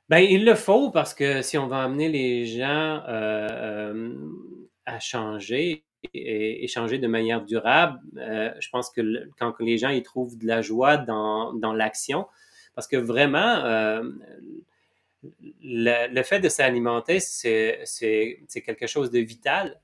Ben, 0.09 0.19
il 0.19 0.45
le 0.45 0.55
faut 0.55 0.91
parce 0.91 1.13
que 1.13 1.41
si 1.41 1.57
on 1.57 1.67
veut 1.67 1.75
amener 1.75 2.09
les 2.09 2.45
gens 2.45 3.01
euh, 3.07 4.13
à 4.85 4.99
changer 4.99 5.85
et, 6.13 6.67
changer 6.67 6.99
de 6.99 7.07
manière 7.07 7.43
durable, 7.43 7.99
je 8.15 8.69
pense 8.71 8.89
que 8.89 9.29
quand 9.39 9.53
les 9.59 9.77
gens 9.77 9.89
y 9.89 10.03
trouvent 10.03 10.37
de 10.37 10.45
la 10.45 10.61
joie 10.61 10.97
dans, 10.97 11.53
dans 11.53 11.73
l'action, 11.73 12.27
parce 12.75 12.87
que 12.87 12.97
vraiment, 12.97 14.03
euh, 15.25 16.07
le, 16.11 16.23
fait 16.23 16.39
de 16.39 16.49
s'alimenter, 16.49 17.19
c'est 17.19 17.83
quelque 18.65 18.87
chose 18.87 19.11
de 19.11 19.19
vital, 19.19 19.79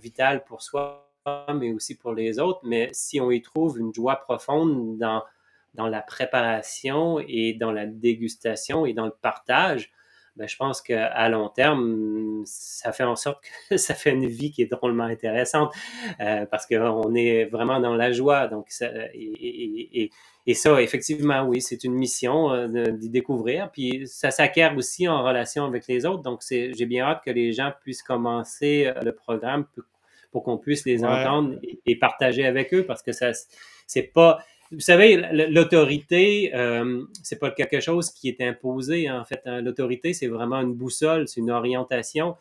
vital 0.00 0.44
pour 0.44 0.62
soi, 0.62 1.10
mais 1.54 1.72
aussi 1.72 1.96
pour 1.96 2.14
les 2.14 2.38
autres. 2.38 2.60
Mais 2.64 2.90
si 2.92 3.20
on 3.20 3.30
y 3.30 3.42
trouve 3.42 3.78
une 3.78 3.94
joie 3.94 4.16
profonde 4.16 4.98
dans 4.98 5.86
la 5.86 6.02
préparation 6.02 7.20
et 7.20 7.54
dans 7.54 7.72
la 7.72 7.86
dégustation 7.86 8.86
et 8.86 8.92
dans 8.92 9.06
le 9.06 9.14
partage, 9.20 9.92
ben, 10.38 10.46
je 10.46 10.56
pense 10.56 10.80
qu'à 10.80 11.28
long 11.28 11.48
terme, 11.48 12.42
ça 12.44 12.92
fait 12.92 13.02
en 13.02 13.16
sorte 13.16 13.42
que 13.68 13.76
ça 13.76 13.94
fait 13.94 14.10
une 14.10 14.28
vie 14.28 14.52
qui 14.52 14.62
est 14.62 14.70
drôlement 14.70 15.04
intéressante 15.04 15.74
euh, 16.20 16.46
parce 16.46 16.64
qu'on 16.64 17.14
est 17.16 17.46
vraiment 17.46 17.80
dans 17.80 17.96
la 17.96 18.12
joie. 18.12 18.46
Donc, 18.46 18.66
ça, 18.70 18.88
et, 19.14 20.10
et, 20.46 20.54
ça, 20.54 20.80
effectivement, 20.80 21.42
oui, 21.42 21.60
c'est 21.60 21.82
une 21.82 21.94
mission 21.94 22.52
euh, 22.52 22.68
d'y 22.92 23.10
découvrir. 23.10 23.70
Puis 23.72 24.06
ça 24.06 24.30
s'acquiert 24.30 24.76
aussi 24.76 25.08
en 25.08 25.24
relation 25.24 25.64
avec 25.64 25.88
les 25.88 26.06
autres. 26.06 26.22
Donc, 26.22 26.40
j'ai 26.48 26.86
bien 26.86 27.04
hâte 27.04 27.22
que 27.24 27.30
les 27.30 27.52
gens 27.52 27.72
puissent 27.82 28.04
commencer 28.04 28.86
euh, 28.86 29.02
le 29.02 29.12
programme 29.12 29.66
pour, 30.30 30.44
qu'on 30.44 30.56
puisse 30.56 30.86
les 30.86 31.04
entendre 31.04 31.58
et, 31.64 31.80
et, 31.84 31.98
partager 31.98 32.46
avec 32.46 32.72
eux 32.72 32.86
parce 32.86 33.02
que 33.02 33.10
ça, 33.10 33.32
c'est 33.88 34.04
pas 34.04 34.38
vous 34.70 34.80
savez, 34.80 35.16
l'autorité, 35.50 36.52
euh, 36.54 37.04
c'est 37.22 37.38
pas 37.38 37.50
quelque 37.50 37.80
chose 37.80 38.10
qui 38.10 38.28
est 38.28 38.40
imposé. 38.40 39.10
En 39.10 39.24
fait, 39.24 39.40
hein. 39.46 39.60
l'autorité, 39.60 40.12
c'est 40.12 40.26
vraiment 40.26 40.60
une 40.60 40.74
boussole, 40.74 41.26
c'est 41.26 41.40
une 41.40 41.50
orientation. 41.50 42.36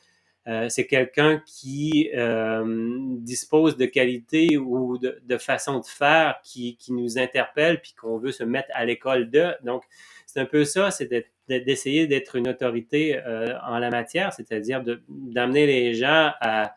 Euh, 0.48 0.70
c'est 0.70 0.88
quelqu'un 0.88 1.42
qui 1.46 2.10
euh, 2.16 2.64
dispose 3.18 3.76
de 3.76 3.86
qualités 3.86 4.56
ou 4.56 4.98
de, 4.98 5.20
de 5.26 5.38
façon 5.38 5.80
de 5.80 5.86
faire 5.86 6.40
qui, 6.42 6.78
qui 6.78 6.94
nous 6.94 7.18
interpelle 7.18 7.82
puis 7.82 7.94
qu'on 8.00 8.18
veut 8.18 8.32
se 8.32 8.46
mettre 8.46 8.70
à 8.74 8.86
l'école 8.86 9.30
de. 9.30 9.48
Donc, 9.66 9.84
c'est 10.26 10.40
un 10.40 10.46
peu 10.46 10.64
ça, 10.64 10.90
c'est 10.90 11.10
d'essayer 11.50 12.08
d'être 12.08 12.38
une 12.38 12.48
autorité 12.48 13.18
euh, 13.18 13.58
en 13.66 13.78
la 13.80 13.90
matière, 13.90 14.32
c'est-à-dire 14.32 14.84
d'amener 15.10 15.66
les 15.66 15.94
gens 15.96 16.32
à, 16.40 16.76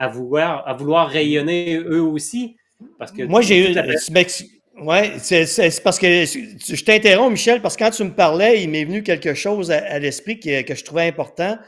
à, 0.00 0.08
vouloir, 0.08 0.66
à 0.66 0.74
vouloir 0.74 1.08
rayonner 1.08 1.76
eux 1.76 2.02
aussi. 2.02 2.56
Parce 2.98 3.12
que 3.12 3.22
Moi, 3.22 3.40
j'ai 3.42 3.70
eu. 3.70 3.74
Oui, 4.82 5.18
c'est 5.18 5.82
parce 5.82 5.98
que 5.98 6.24
je 6.24 6.84
t'interromps, 6.84 7.30
Michel, 7.30 7.60
parce 7.60 7.76
que 7.76 7.84
quand 7.84 7.90
tu 7.90 8.02
me 8.04 8.14
parlais, 8.14 8.62
il 8.62 8.70
m'est 8.70 8.84
venu 8.84 9.02
quelque 9.02 9.34
chose 9.34 9.70
à, 9.70 9.98
l'esprit 9.98 10.40
que, 10.40 10.62
que, 10.62 10.74
je 10.74 10.82
trouvais 10.82 11.06
important. 11.06 11.58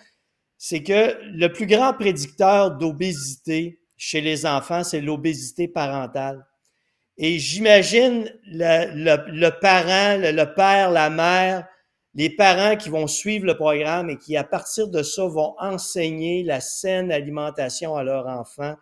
C'est 0.57 0.83
que 0.83 1.18
le 1.25 1.48
plus 1.48 1.66
grand 1.66 1.92
prédicteur 1.92 2.70
d'obésité 2.70 3.81
chez 3.98 4.22
les 4.22 4.46
enfants, 4.46 4.83
c'est 4.83 5.03
l'obésité 5.03 5.68
parentale. 5.68 6.46
Et 7.18 7.38
j'imagine 7.38 8.33
le, 8.46 8.87
le, 8.94 9.51
parent, 9.61 10.16
le, 10.18 10.33
le, 10.33 10.55
père, 10.55 10.90
la 10.90 11.11
mère, 11.11 11.68
les 12.14 12.31
parents 12.31 12.77
qui 12.77 12.88
vont 12.88 13.07
suivre 13.07 13.44
le 13.44 13.57
programme 13.57 14.09
et 14.09 14.16
qui, 14.16 14.38
à 14.38 14.44
partir 14.44 14.88
de 14.88 15.03
ça, 15.03 15.27
vont 15.27 15.55
enseigner 15.59 16.44
la 16.44 16.61
saine 16.61 17.12
alimentation 17.12 17.94
à 17.94 18.05
leurs 18.05 18.27
enfants, 18.27 18.77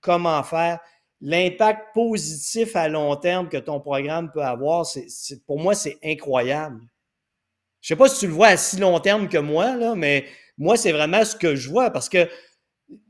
comment 0.00 0.42
faire 0.42 0.80
l'impact 1.20 1.94
positif 1.94 2.76
à 2.76 2.88
long 2.88 3.16
terme 3.16 3.48
que 3.48 3.56
ton 3.56 3.80
programme 3.80 4.30
peut 4.30 4.42
avoir, 4.42 4.84
c'est, 4.84 5.06
pour 5.46 5.58
moi, 5.58 5.74
c'est 5.74 5.98
incroyable. 6.04 6.80
Je 7.80 7.88
sais 7.88 7.96
pas 7.96 8.08
si 8.08 8.20
tu 8.20 8.26
le 8.26 8.32
vois 8.32 8.48
à 8.48 8.56
si 8.56 8.78
long 8.78 8.98
terme 9.00 9.28
que 9.28 9.38
moi, 9.38 9.76
là, 9.76 9.94
mais 9.94 10.24
moi, 10.58 10.76
c'est 10.76 10.92
vraiment 10.92 11.24
ce 11.24 11.36
que 11.36 11.54
je 11.54 11.68
vois 11.70 11.90
parce 11.90 12.08
que 12.08 12.28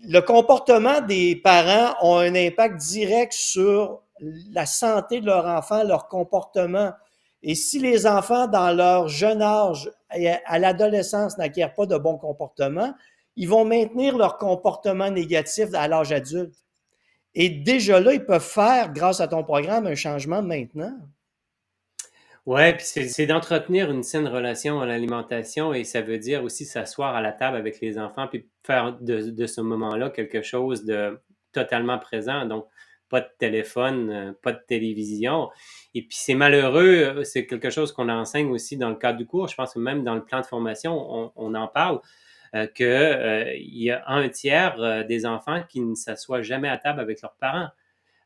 le 0.00 0.20
comportement 0.20 1.00
des 1.00 1.36
parents 1.36 1.94
a 2.00 2.22
un 2.22 2.34
impact 2.34 2.76
direct 2.76 3.32
sur 3.32 4.02
la 4.50 4.66
santé 4.66 5.20
de 5.20 5.26
leur 5.26 5.46
enfant, 5.46 5.84
leur 5.84 6.08
comportement. 6.08 6.92
Et 7.42 7.54
si 7.54 7.78
les 7.78 8.06
enfants, 8.06 8.46
dans 8.46 8.74
leur 8.74 9.08
jeune 9.08 9.42
âge, 9.42 9.90
à 10.08 10.58
l'adolescence, 10.58 11.36
n'acquièrent 11.38 11.74
pas 11.74 11.86
de 11.86 11.96
bons 11.98 12.16
comportements, 12.16 12.94
ils 13.36 13.48
vont 13.48 13.64
maintenir 13.64 14.16
leur 14.16 14.38
comportement 14.38 15.10
négatif 15.10 15.68
à 15.74 15.88
l'âge 15.88 16.12
adulte. 16.12 16.65
Et 17.38 17.50
déjà 17.50 18.00
là, 18.00 18.14
ils 18.14 18.24
peuvent 18.24 18.42
faire, 18.42 18.94
grâce 18.94 19.20
à 19.20 19.28
ton 19.28 19.44
programme, 19.44 19.86
un 19.86 19.94
changement 19.94 20.42
maintenant. 20.42 20.96
Oui, 22.46 22.72
puis 22.72 22.84
c'est 23.08 23.26
d'entretenir 23.26 23.90
une 23.90 24.02
saine 24.02 24.26
relation 24.26 24.80
à 24.80 24.86
l'alimentation 24.86 25.74
et 25.74 25.84
ça 25.84 26.00
veut 26.00 26.18
dire 26.18 26.42
aussi 26.44 26.64
s'asseoir 26.64 27.14
à 27.14 27.20
la 27.20 27.32
table 27.32 27.58
avec 27.58 27.80
les 27.80 27.98
enfants 27.98 28.26
puis 28.26 28.48
faire 28.64 28.96
de, 29.00 29.46
ce 29.46 29.60
moment-là 29.60 30.08
quelque 30.10 30.40
chose 30.40 30.84
de 30.84 31.20
totalement 31.52 31.98
présent. 31.98 32.46
Donc, 32.46 32.66
pas 33.10 33.20
de 33.20 33.28
téléphone, 33.38 34.10
euh, 34.10 34.32
pas 34.42 34.52
de 34.52 34.60
télévision. 34.66 35.50
Et 35.94 36.02
puis 36.02 36.16
c'est 36.18 36.34
malheureux, 36.34 37.22
c'est 37.24 37.46
quelque 37.46 37.70
chose 37.70 37.92
qu'on 37.92 38.08
enseigne 38.08 38.50
aussi 38.50 38.76
dans 38.78 38.88
le 38.88 38.96
cadre 38.96 39.18
du 39.18 39.26
cours. 39.26 39.48
Je 39.48 39.56
pense 39.56 39.74
que 39.74 39.78
même 39.78 40.04
dans 40.04 40.14
le 40.14 40.24
plan 40.24 40.40
de 40.40 40.46
formation, 40.46 40.94
on, 40.94 41.32
on 41.36 41.54
en 41.54 41.68
parle. 41.68 42.00
Euh, 42.54 42.66
qu'il 42.66 42.86
euh, 42.86 43.52
y 43.56 43.90
a 43.90 44.04
un 44.06 44.28
tiers 44.28 44.80
euh, 44.80 45.02
des 45.02 45.26
enfants 45.26 45.62
qui 45.68 45.80
ne 45.80 45.94
s'assoient 45.94 46.42
jamais 46.42 46.68
à 46.68 46.78
table 46.78 47.00
avec 47.00 47.20
leurs 47.22 47.34
parents. 47.34 47.68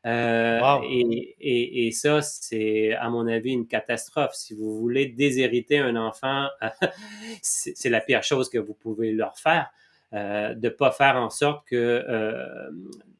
et, 0.05 1.87
et, 1.87 1.91
ça, 1.91 2.21
c'est 2.21 2.93
à 2.93 3.09
mon 3.09 3.27
avis 3.27 3.51
une 3.51 3.67
catastrophe. 3.67 4.33
Si 4.33 4.53
vous 4.53 4.79
voulez 4.79 5.07
déshériter 5.07 5.79
un 5.79 5.95
enfant, 5.95 6.47
c'est 7.41 7.89
la 7.89 8.01
pire 8.01 8.23
chose 8.23 8.49
que 8.49 8.57
vous 8.57 8.73
pouvez 8.73 9.11
leur 9.11 9.37
faire. 9.37 9.69
de 10.11 10.55
ne 10.59 10.69
pas 10.69 10.91
faire 10.91 11.17
en 11.17 11.29
sorte 11.29 11.67
que 11.67 12.03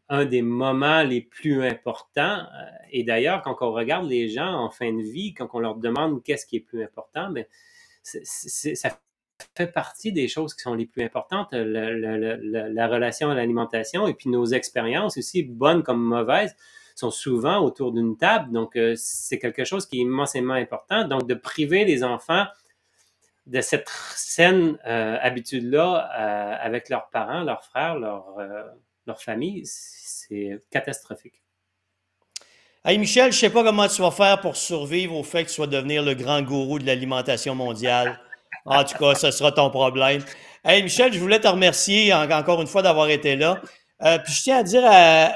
un 0.10 0.26
des 0.26 0.42
moments 0.42 1.04
les 1.04 1.22
plus 1.22 1.64
importants, 1.64 2.46
et 2.92 3.04
d'ailleurs, 3.04 3.44
quand 3.44 3.58
on 3.62 3.72
regarde 3.72 4.10
les 4.10 4.28
gens 4.28 4.52
en 4.52 4.70
fin 4.72 4.92
de 4.92 5.04
vie, 5.04 5.34
quand 5.34 5.50
on 5.54 5.60
leur 5.60 5.76
demande 5.76 6.24
qu'est-ce 6.24 6.48
qui 6.48 6.58
est 6.58 6.62
plus 6.62 6.84
important, 6.84 7.30
mais 7.30 7.48
ben, 8.04 8.22
ça 8.24 8.90
fait 9.56 9.68
partie 9.68 10.12
des 10.12 10.28
choses 10.28 10.54
qui 10.54 10.62
sont 10.62 10.74
les 10.74 10.86
plus 10.86 11.04
importantes, 11.04 11.54
la, 11.54 12.88
relation 12.88 13.30
à 13.30 13.36
l'alimentation 13.36 14.08
et 14.08 14.14
puis 14.14 14.30
nos 14.30 14.46
expériences 14.46 15.18
aussi, 15.18 15.44
bonnes 15.44 15.84
comme 15.84 16.04
mauvaises, 16.04 16.56
sont 16.96 17.12
souvent 17.12 17.60
autour 17.60 17.92
d'une 17.92 18.18
table. 18.18 18.52
Donc, 18.52 18.76
euh, 18.76 18.94
c'est 18.96 19.40
quelque 19.40 19.64
chose 19.64 19.86
qui 19.86 19.98
est 19.98 20.02
immensément 20.02 20.54
important. 20.54 21.08
Donc, 21.08 21.28
de 21.28 21.34
priver 21.34 21.86
les 21.86 22.04
enfants 22.04 22.46
de 23.48 23.62
cette 23.62 23.90
saine 23.90 24.78
euh, 24.86 25.18
habitude-là 25.22 26.10
euh, 26.18 26.56
avec 26.60 26.90
leurs 26.90 27.10
parents, 27.10 27.44
leurs 27.44 27.64
frères, 27.64 27.98
leur, 27.98 28.38
leur 29.08 29.22
famille, 29.22 29.64
c'est 29.66 30.62
catastrophique. 30.70 31.42
Hey 32.84 32.98
Michel, 32.98 33.32
je 33.32 33.38
sais 33.38 33.52
pas 33.52 33.64
comment 33.64 33.88
tu 33.88 34.02
vas 34.02 34.10
faire 34.10 34.42
pour 34.42 34.56
survivre 34.56 35.16
au 35.16 35.22
fait 35.24 35.46
que 35.46 35.52
tu 35.52 35.62
vas 35.62 35.68
devenir 35.68 36.02
le 36.02 36.16
grand 36.16 36.42
gourou 36.42 36.80
de 36.80 36.86
l'alimentation 36.86 37.54
mondiale. 37.54 38.20
En 38.66 38.84
tout 38.84 38.98
cas, 38.98 39.16
ce 39.16 39.32
sera 39.32 39.52
ton 39.52 39.70
problème. 39.70 40.24
Hey 40.64 40.84
Michel, 40.84 41.12
je 41.12 41.20
voulais 41.20 41.40
te 41.40 41.48
remercier 41.48 42.14
encore 42.14 42.62
une 42.62 42.68
fois 42.68 42.82
d'avoir 42.82 43.10
été 43.10 43.36
là. 43.36 43.62
Euh, 44.04 44.18
puis 44.20 44.34
je 44.34 44.44
tiens 44.44 44.58
à 44.58 44.64
dire 44.64 44.84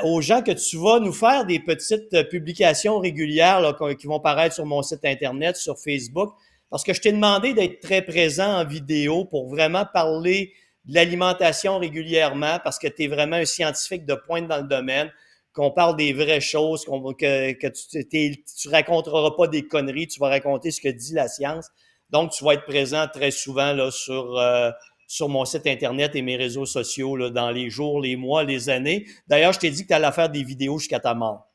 aux 0.03 0.21
gens 0.21 0.41
que 0.41 0.51
tu 0.51 0.77
vas 0.77 0.99
nous 0.99 1.13
faire 1.13 1.45
des 1.45 1.59
petites 1.59 2.29
publications 2.29 2.99
régulières 2.99 3.75
qui 3.99 4.07
vont 4.07 4.19
paraître 4.19 4.55
sur 4.55 4.65
mon 4.65 4.81
site 4.81 5.05
internet, 5.05 5.55
sur 5.55 5.77
Facebook, 5.77 6.33
parce 6.69 6.83
que 6.83 6.93
je 6.93 7.01
t'ai 7.01 7.11
demandé 7.11 7.53
d'être 7.53 7.79
très 7.79 8.01
présent 8.01 8.59
en 8.59 8.65
vidéo 8.65 9.25
pour 9.25 9.49
vraiment 9.49 9.85
parler 9.91 10.53
de 10.85 10.95
l'alimentation 10.95 11.79
régulièrement, 11.79 12.59
parce 12.63 12.79
que 12.79 12.87
tu 12.87 13.03
es 13.03 13.07
vraiment 13.07 13.37
un 13.37 13.45
scientifique 13.45 14.05
de 14.05 14.15
pointe 14.15 14.47
dans 14.47 14.57
le 14.57 14.67
domaine 14.67 15.11
qu'on 15.53 15.71
parle 15.71 15.95
des 15.95 16.11
vraies 16.13 16.41
choses, 16.41 16.85
que, 16.85 17.53
que 17.53 17.67
tu, 17.67 18.43
tu 18.43 18.69
raconteras 18.69 19.31
pas 19.31 19.47
des 19.47 19.65
conneries, 19.67 20.07
tu 20.07 20.19
vas 20.19 20.29
raconter 20.29 20.69
ce 20.69 20.81
que 20.81 20.89
dit 20.89 21.13
la 21.13 21.27
science. 21.27 21.69
Donc, 22.09 22.31
tu 22.31 22.43
vas 22.43 22.53
être 22.53 22.65
présent 22.65 23.07
très 23.11 23.31
souvent 23.31 23.73
là, 23.73 23.91
sur, 23.91 24.37
euh, 24.37 24.71
sur 25.07 25.29
mon 25.29 25.45
site 25.45 25.67
Internet 25.67 26.15
et 26.15 26.21
mes 26.21 26.37
réseaux 26.37 26.65
sociaux 26.65 27.15
là, 27.15 27.29
dans 27.29 27.51
les 27.51 27.69
jours, 27.69 28.01
les 28.01 28.15
mois, 28.15 28.43
les 28.43 28.69
années. 28.69 29.05
D'ailleurs, 29.27 29.53
je 29.53 29.59
t'ai 29.59 29.69
dit 29.69 29.83
que 29.83 29.87
tu 29.87 29.93
allais 29.93 30.11
faire 30.11 30.29
des 30.29 30.43
vidéos 30.43 30.77
jusqu'à 30.79 30.99
ta 30.99 31.13
mort. 31.13 31.47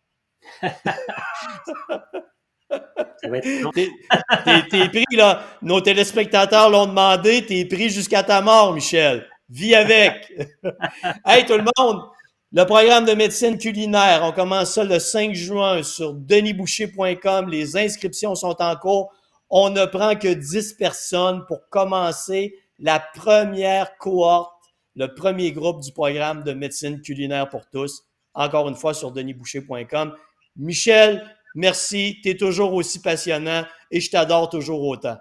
t'es, 4.71 4.89
pris, 4.89 5.05
là. 5.17 5.43
Nos 5.63 5.81
téléspectateurs 5.81 6.71
l'ont 6.71 6.87
demandé, 6.87 7.45
t'es 7.45 7.65
pris 7.65 7.91
jusqu'à 7.91 8.23
ta 8.23 8.41
mort, 8.41 8.73
Michel. 8.73 9.27
Vis 9.49 9.75
avec. 9.75 10.33
hey, 11.27 11.45
tout 11.45 11.57
le 11.57 11.65
monde! 11.79 12.03
Le 12.53 12.65
programme 12.65 13.05
de 13.05 13.13
médecine 13.13 13.59
culinaire, 13.59 14.23
on 14.25 14.33
commence 14.33 14.75
ça 14.75 14.83
le 14.83 14.99
5 14.99 15.35
juin 15.35 15.85
sur 15.85 16.15
denisboucher.com. 16.15 17.49
Les 17.49 17.77
inscriptions 17.77 18.35
sont 18.35 18.57
en 18.61 18.75
cours. 18.75 19.13
On 19.51 19.71
ne 19.71 19.85
prend 19.85 20.15
que 20.15 20.33
10 20.33 20.75
personnes 20.75 21.45
pour 21.47 21.69
commencer 21.69 22.55
la 22.79 23.01
première 23.01 23.97
cohorte, 23.99 24.53
le 24.95 25.15
premier 25.15 25.53
groupe 25.53 25.83
du 25.83 25.93
programme 25.93 26.43
de 26.45 26.53
médecine 26.53 27.01
culinaire 27.01 27.49
pour 27.49 27.69
tous. 27.69 28.05
Encore 28.33 28.69
une 28.69 28.77
fois 28.77 28.95
sur 28.95 29.11
denisboucher.com. 29.11 30.15
Michel, 30.57 31.25
merci. 31.55 32.19
Tu 32.23 32.31
es 32.31 32.37
toujours 32.37 32.73
aussi 32.75 33.03
passionnant 33.03 33.65
et 33.91 34.01
je 34.01 34.11
t'adore 34.11 34.49
toujours 34.49 34.83
autant. 34.83 35.19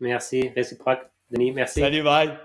Merci. 0.00 0.48
Réciproque. 0.54 1.00
Denis, 1.30 1.52
merci. 1.52 1.80
Salut, 1.80 2.02
bye. 2.02 2.36